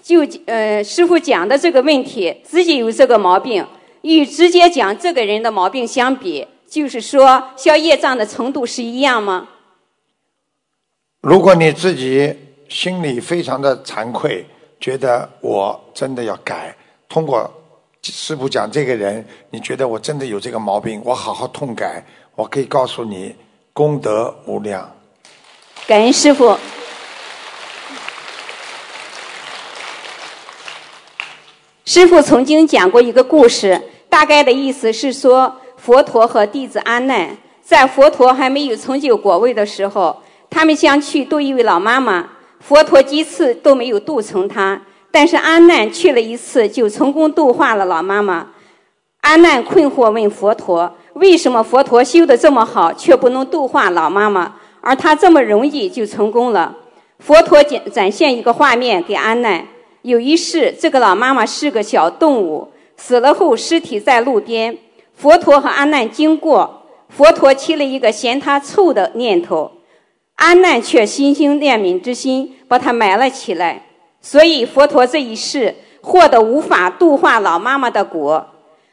[0.00, 3.66] 就呃师傅讲的这个问题，自己有这个毛病，
[4.02, 9.48] 与直接讲这个人的毛病相比，就是说消业障的程度是一样吗？
[11.22, 12.32] 如果你自己
[12.68, 14.46] 心里非常的惭愧，
[14.78, 16.76] 觉得我真的要改，
[17.08, 17.52] 通过
[18.10, 23.36] 师傅讲这个人，你觉得我真的有这个毛病，我好好痛改，我可以告诉你，
[23.72, 24.90] 功德无量。
[25.86, 26.58] 感恩师傅。
[31.84, 44.82] 师傅曾经讲过一个故事，大概的意思是说，佛陀和弟子阿难在佛陀还没有成就果位的时候，他们想去度一位老妈妈，佛陀几次都没有度成她，
[45.12, 48.48] 但是阿难去了一次就成功度化了老妈妈。
[49.20, 56.76] 阿难困惑问佛陀：为什么佛陀修的这么好，却不能度化老妈妈，而他这么容易就成功了？
[57.20, 59.64] 佛陀展展现一个画面给阿难。
[60.00, 64.76] 有一世，这个老妈妈是个小动物，死了后尸体在路边。
[65.14, 69.70] 佛陀和阿难经过，佛陀起了一个嫌它臭的念头，
[70.36, 73.91] 阿难却心生怜悯之心，把它埋了起来。
[74.22, 78.46] 所以佛陀这一世获得无法度化老妈妈的果。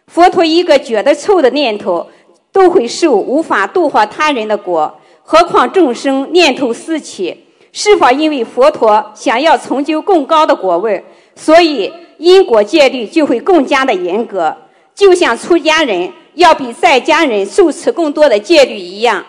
[0.07, 2.07] 佛陀一个觉得臭的念头
[2.51, 7.45] 都会受无法度化他人的果，何况众生念头四起？
[7.71, 11.05] 是否因为佛陀想要成就更高的果位，
[11.35, 14.57] 所以因果戒律就会更加的严格，
[14.95, 19.23] 就像出家人要比在家人受持更多的戒律一样。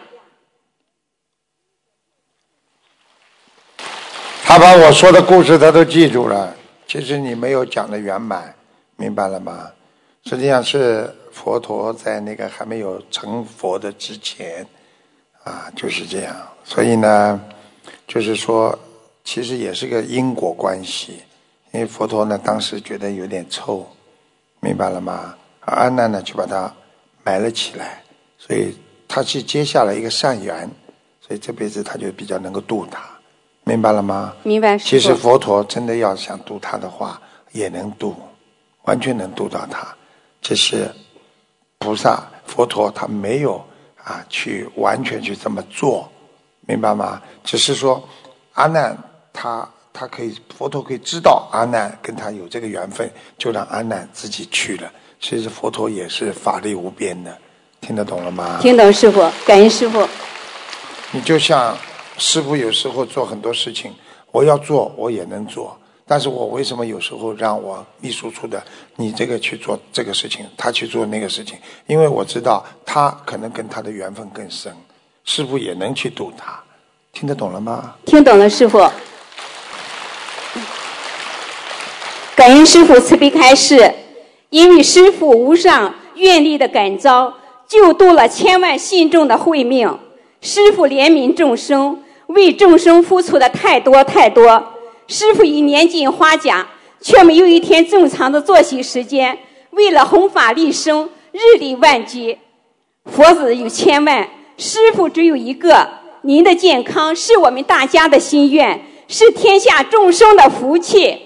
[4.50, 6.52] 他把我说的故事他都记住了，
[6.84, 8.52] 其实你没有讲的圆满，
[8.96, 9.70] 明白了吗？
[10.24, 14.66] 实际上是佛陀在那个还没有成佛的之前，
[15.44, 16.34] 啊，就是这样。
[16.64, 17.40] 所以呢。
[18.08, 18.76] 就是说，
[19.22, 21.22] 其实也是个因果关系，
[21.70, 23.86] 因为佛陀呢当时觉得有点臭，
[24.58, 25.36] 明白了吗？
[25.60, 26.74] 而阿难呢就把它
[27.22, 28.02] 埋了起来，
[28.36, 28.76] 所以
[29.06, 30.68] 他去接下了一个善缘，
[31.24, 33.00] 所以这辈子他就比较能够度他，
[33.70, 34.34] 明白了吗？
[34.42, 34.76] 明白。
[34.76, 38.16] 其实佛陀真的要想度他的话，也能度，
[38.82, 39.86] 完全能度到他。
[40.42, 40.90] 这是
[41.78, 43.64] 菩萨佛陀他没有
[44.02, 46.10] 啊去完全去这么做。
[46.66, 47.22] 明白吗？
[47.44, 48.02] 只是说，
[48.54, 48.98] 阿难
[49.32, 53.08] 他他可以，佛陀可以知道阿难跟他有这个缘分，
[53.38, 54.90] 就让阿难自己去了。
[55.20, 57.38] 其实佛陀也是法力无边的，
[57.80, 58.58] 听得懂了吗？
[58.60, 60.08] 听懂，师傅，感恩师傅。
[61.12, 61.76] 你就像
[62.20, 63.90] 师傅有时候做很多事情，
[64.30, 65.74] 我要做我也能做，
[66.06, 68.62] 但是我为什么有时候让我秘书处的
[68.96, 71.56] 你这个去做这个事情，他去做那个事情？
[71.86, 74.70] 因为我知道他可能跟他的缘分更深。
[75.24, 76.62] 师傅也能去度他，
[77.12, 77.94] 听得懂了吗？
[78.04, 78.78] 听懂了，师傅。
[82.36, 83.94] 感恩师傅慈悲开示，
[84.50, 87.34] 因为师傅无上愿力的感召，
[87.66, 89.98] 救度了千万信众的慧命。
[90.42, 92.02] 师傅怜悯众生，
[92.34, 94.74] 为众生付出的太多太多。
[95.06, 96.66] 师傅已年近花甲，
[97.00, 99.38] 却没有一天正常的作息时间。
[99.70, 102.38] 为了弘法利生，日理万机，
[103.04, 104.28] 佛子有千万。
[104.56, 105.88] 师傅只有一个，
[106.22, 111.18] 您的健康是我们大家的心愿，是天下众生的福气。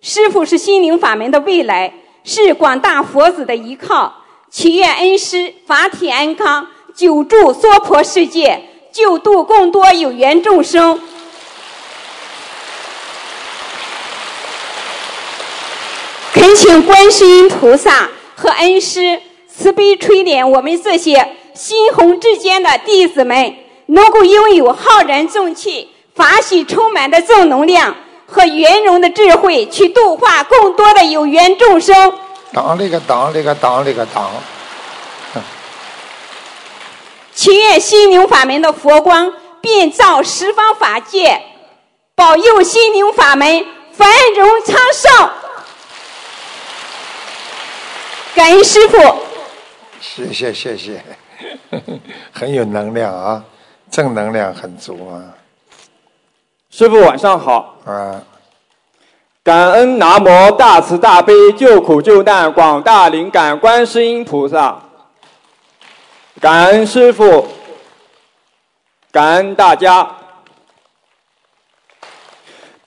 [0.00, 1.92] 师傅是心灵法门的未来，
[2.22, 4.22] 是广大佛子的依靠。
[4.48, 8.62] 祈愿恩师法体安康，久住娑婆世界，
[8.96, 10.98] 救度更多有缘众生。
[16.32, 21.36] 恳请观世音菩萨和恩师慈悲垂怜我们这些。
[21.52, 23.54] 心宏志坚的弟子们，
[23.86, 27.94] 能够拥有浩然正气、法喜充满的正能量
[28.26, 32.12] 和圆融的智慧，去度化更多的有缘众生。
[32.52, 34.30] 当那个当那个当那个当。
[37.36, 39.30] 祈愿心灵法门的佛光
[39.60, 41.38] 遍照十方法界，
[42.14, 45.30] 保佑心灵法门繁荣昌盛。
[48.34, 48.96] 感恩师傅。
[50.00, 51.04] 谢谢谢谢。
[52.32, 53.44] 很有能量啊，
[53.90, 55.20] 正能量很足啊。
[56.70, 57.76] 师傅晚上好。
[57.84, 58.22] 啊。
[59.44, 64.80] 感恩南无大慈大悲救苦救难广大灵感观世音菩萨。
[66.46, 67.44] 感恩师傅。
[69.10, 70.08] 感恩大家。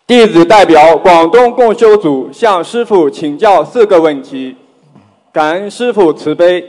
[0.07, 4.55] 弟子代表广东共修组向师傅请教四个问题。
[5.33, 6.65] 感恩师傅慈悲。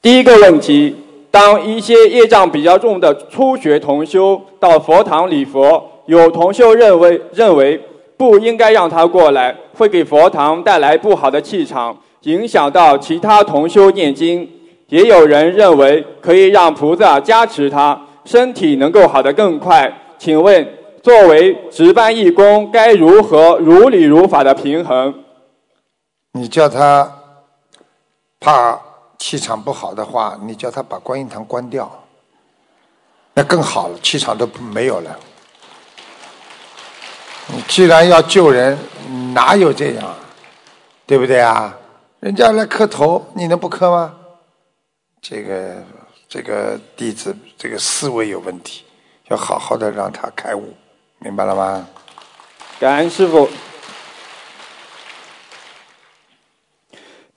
[0.00, 0.94] 第一个问题：
[1.32, 7.84] 当一些业障比较重的初学同修到佛堂礼佛，有同修认为认为
[8.16, 14.48] 不应该让他过来，会给佛堂带来不好的气场，影响到其他同修念经。
[14.88, 19.92] 也有人认为可以让菩萨加持他，身体能够好得更快。
[20.16, 20.66] 请问，
[21.02, 25.14] 作为值班义工，该如何如理如法的平衡？
[26.32, 27.18] 你叫他
[28.40, 28.80] 怕
[29.18, 31.90] 气场不好的话，你叫他把观音堂关掉，
[33.34, 35.18] 那更好了，气场都没有了。
[37.48, 38.78] 你既然要救人，
[39.34, 40.14] 哪有这样，
[41.06, 41.76] 对不对啊？
[42.20, 44.12] 人家来磕头，你能不磕吗？
[45.22, 45.76] 这个
[46.28, 48.82] 这个弟子这个思维有问题，
[49.28, 50.74] 要好好的让他开悟，
[51.20, 51.86] 明白了吗？
[52.80, 53.48] 感恩师傅。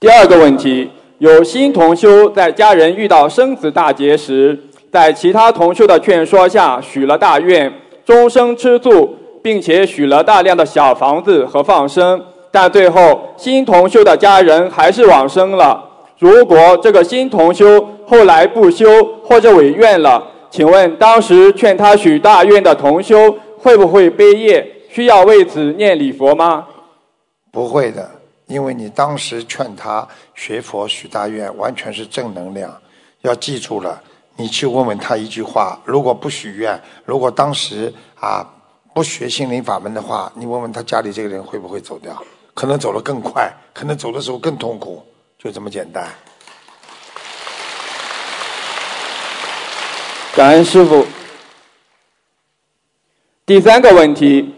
[0.00, 4.60] 第二个问题，有新同修在家人遇到生死大劫时，
[4.90, 7.72] 在其他同修的劝说下，许了大愿，
[8.04, 15.82] 终生吃素，并且许了大量的小房子和放生，但最后新同修的家人还是往生了。
[16.18, 18.86] 如果这个新同修后来不修
[19.24, 24.64] 或者违愿了，请问当时劝他许大愿的同修会不会背业？
[24.90, 26.66] 需要为此念礼佛吗？
[27.50, 28.08] 不会的，
[28.46, 32.70] 因为你当时劝他学佛许大愿，完全是正能量。
[33.22, 34.00] 要记住了，
[34.36, 38.46] 你去问问他一句话：如果不许愿，如果当时啊
[38.94, 42.14] 不学心灵法门的话，你问问他家里这个人会不会走掉？
[42.54, 45.02] 可能走得更快，可能走的时候更痛苦。
[45.38, 46.06] 就这么简单。
[50.36, 51.04] 感恩师傅。
[53.44, 54.54] 第三个问题：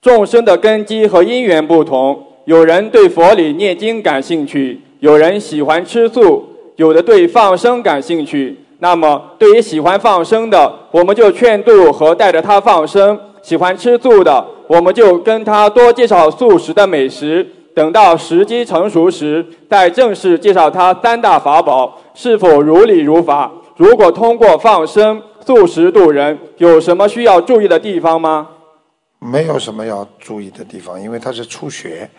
[0.00, 8.58] 众生的根基和因缘不同，有人对佛理念经感兴趣，有人喜欢吃素，有的对放生感兴趣。
[8.78, 13.16] 那么，对于喜欢放生的，我们就劝度和带着他放生；
[13.46, 17.46] 喜欢吃素的，我们就跟他多介绍素食的美食。
[17.76, 23.52] 等到时机成熟时，再正式介绍他三大法宝是否如理如法。
[23.76, 28.48] 如果通过放生素食度人，有什么需要注意的地方吗？
[29.20, 32.10] 没有什么要注意的地方，因为他是初学，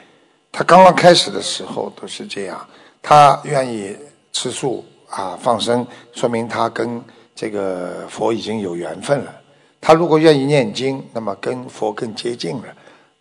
[0.50, 2.58] 他刚刚开始的时候都是这样。
[3.02, 3.94] 他愿意
[4.32, 7.04] 吃素啊放生，说明他跟
[7.36, 9.34] 这个佛已经有缘分了。
[9.80, 12.64] 他如果愿意念经，那么跟佛更接近了。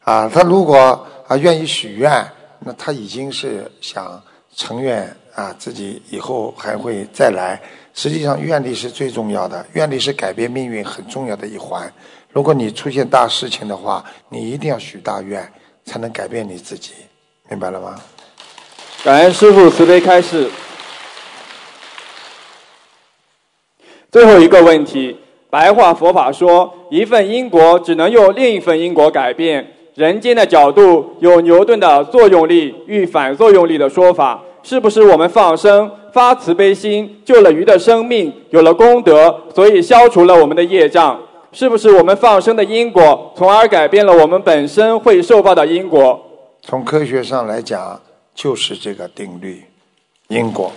[0.01, 2.25] 啊，他如果啊愿意许愿，
[2.61, 4.23] 那他已经是想
[4.55, 7.61] 成愿啊，自己以后还会再来。
[7.95, 11.91] 实际上，愿力是最重要的，愿力是改变命运很重要的一环。
[12.31, 15.51] 如果你出现大事情的话，你一定要许大愿，
[15.85, 16.93] 才能改变你自己，
[17.49, 17.99] 明白了吗？
[19.03, 20.51] 感恩师父慈悲开示。
[24.11, 29.67] 最后一个问题，白话佛法说，一份因果只能用另一份因果改变。
[29.95, 41.19] 人间的角度有牛顿的作用力与反作用力的说法，是不是我们放生发慈悲心救了鱼的生命，有了功德，所以消除了我们的业障？
[41.53, 46.21] 是不是我们放生的因果，从而改变了我们本身会受报的因果？
[46.61, 47.99] 从科学上来讲，
[48.35, 49.63] 就是这个定律，
[50.29, 50.71] 因果。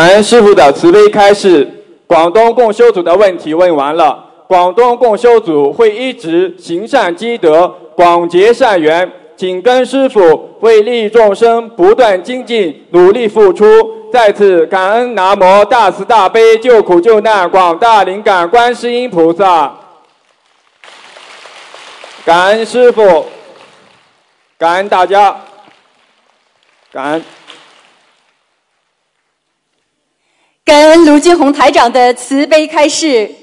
[0.00, 1.68] 感恩师傅的慈悲开示，
[2.06, 4.24] 广东共修组的问题问完了。
[4.48, 13.66] 广东共修组会一直行善积德，广结善缘，紧跟师傅，为利益众生不断精进，努力付出。
[14.10, 19.70] 再次感恩南无大慈大悲救苦救难广大灵感观世音菩萨，
[22.24, 23.26] 感恩师傅，
[24.56, 25.36] 感恩大家，
[26.90, 27.24] 感恩，
[30.70, 33.39] 感恩卢俊宏台长的慈悲开示。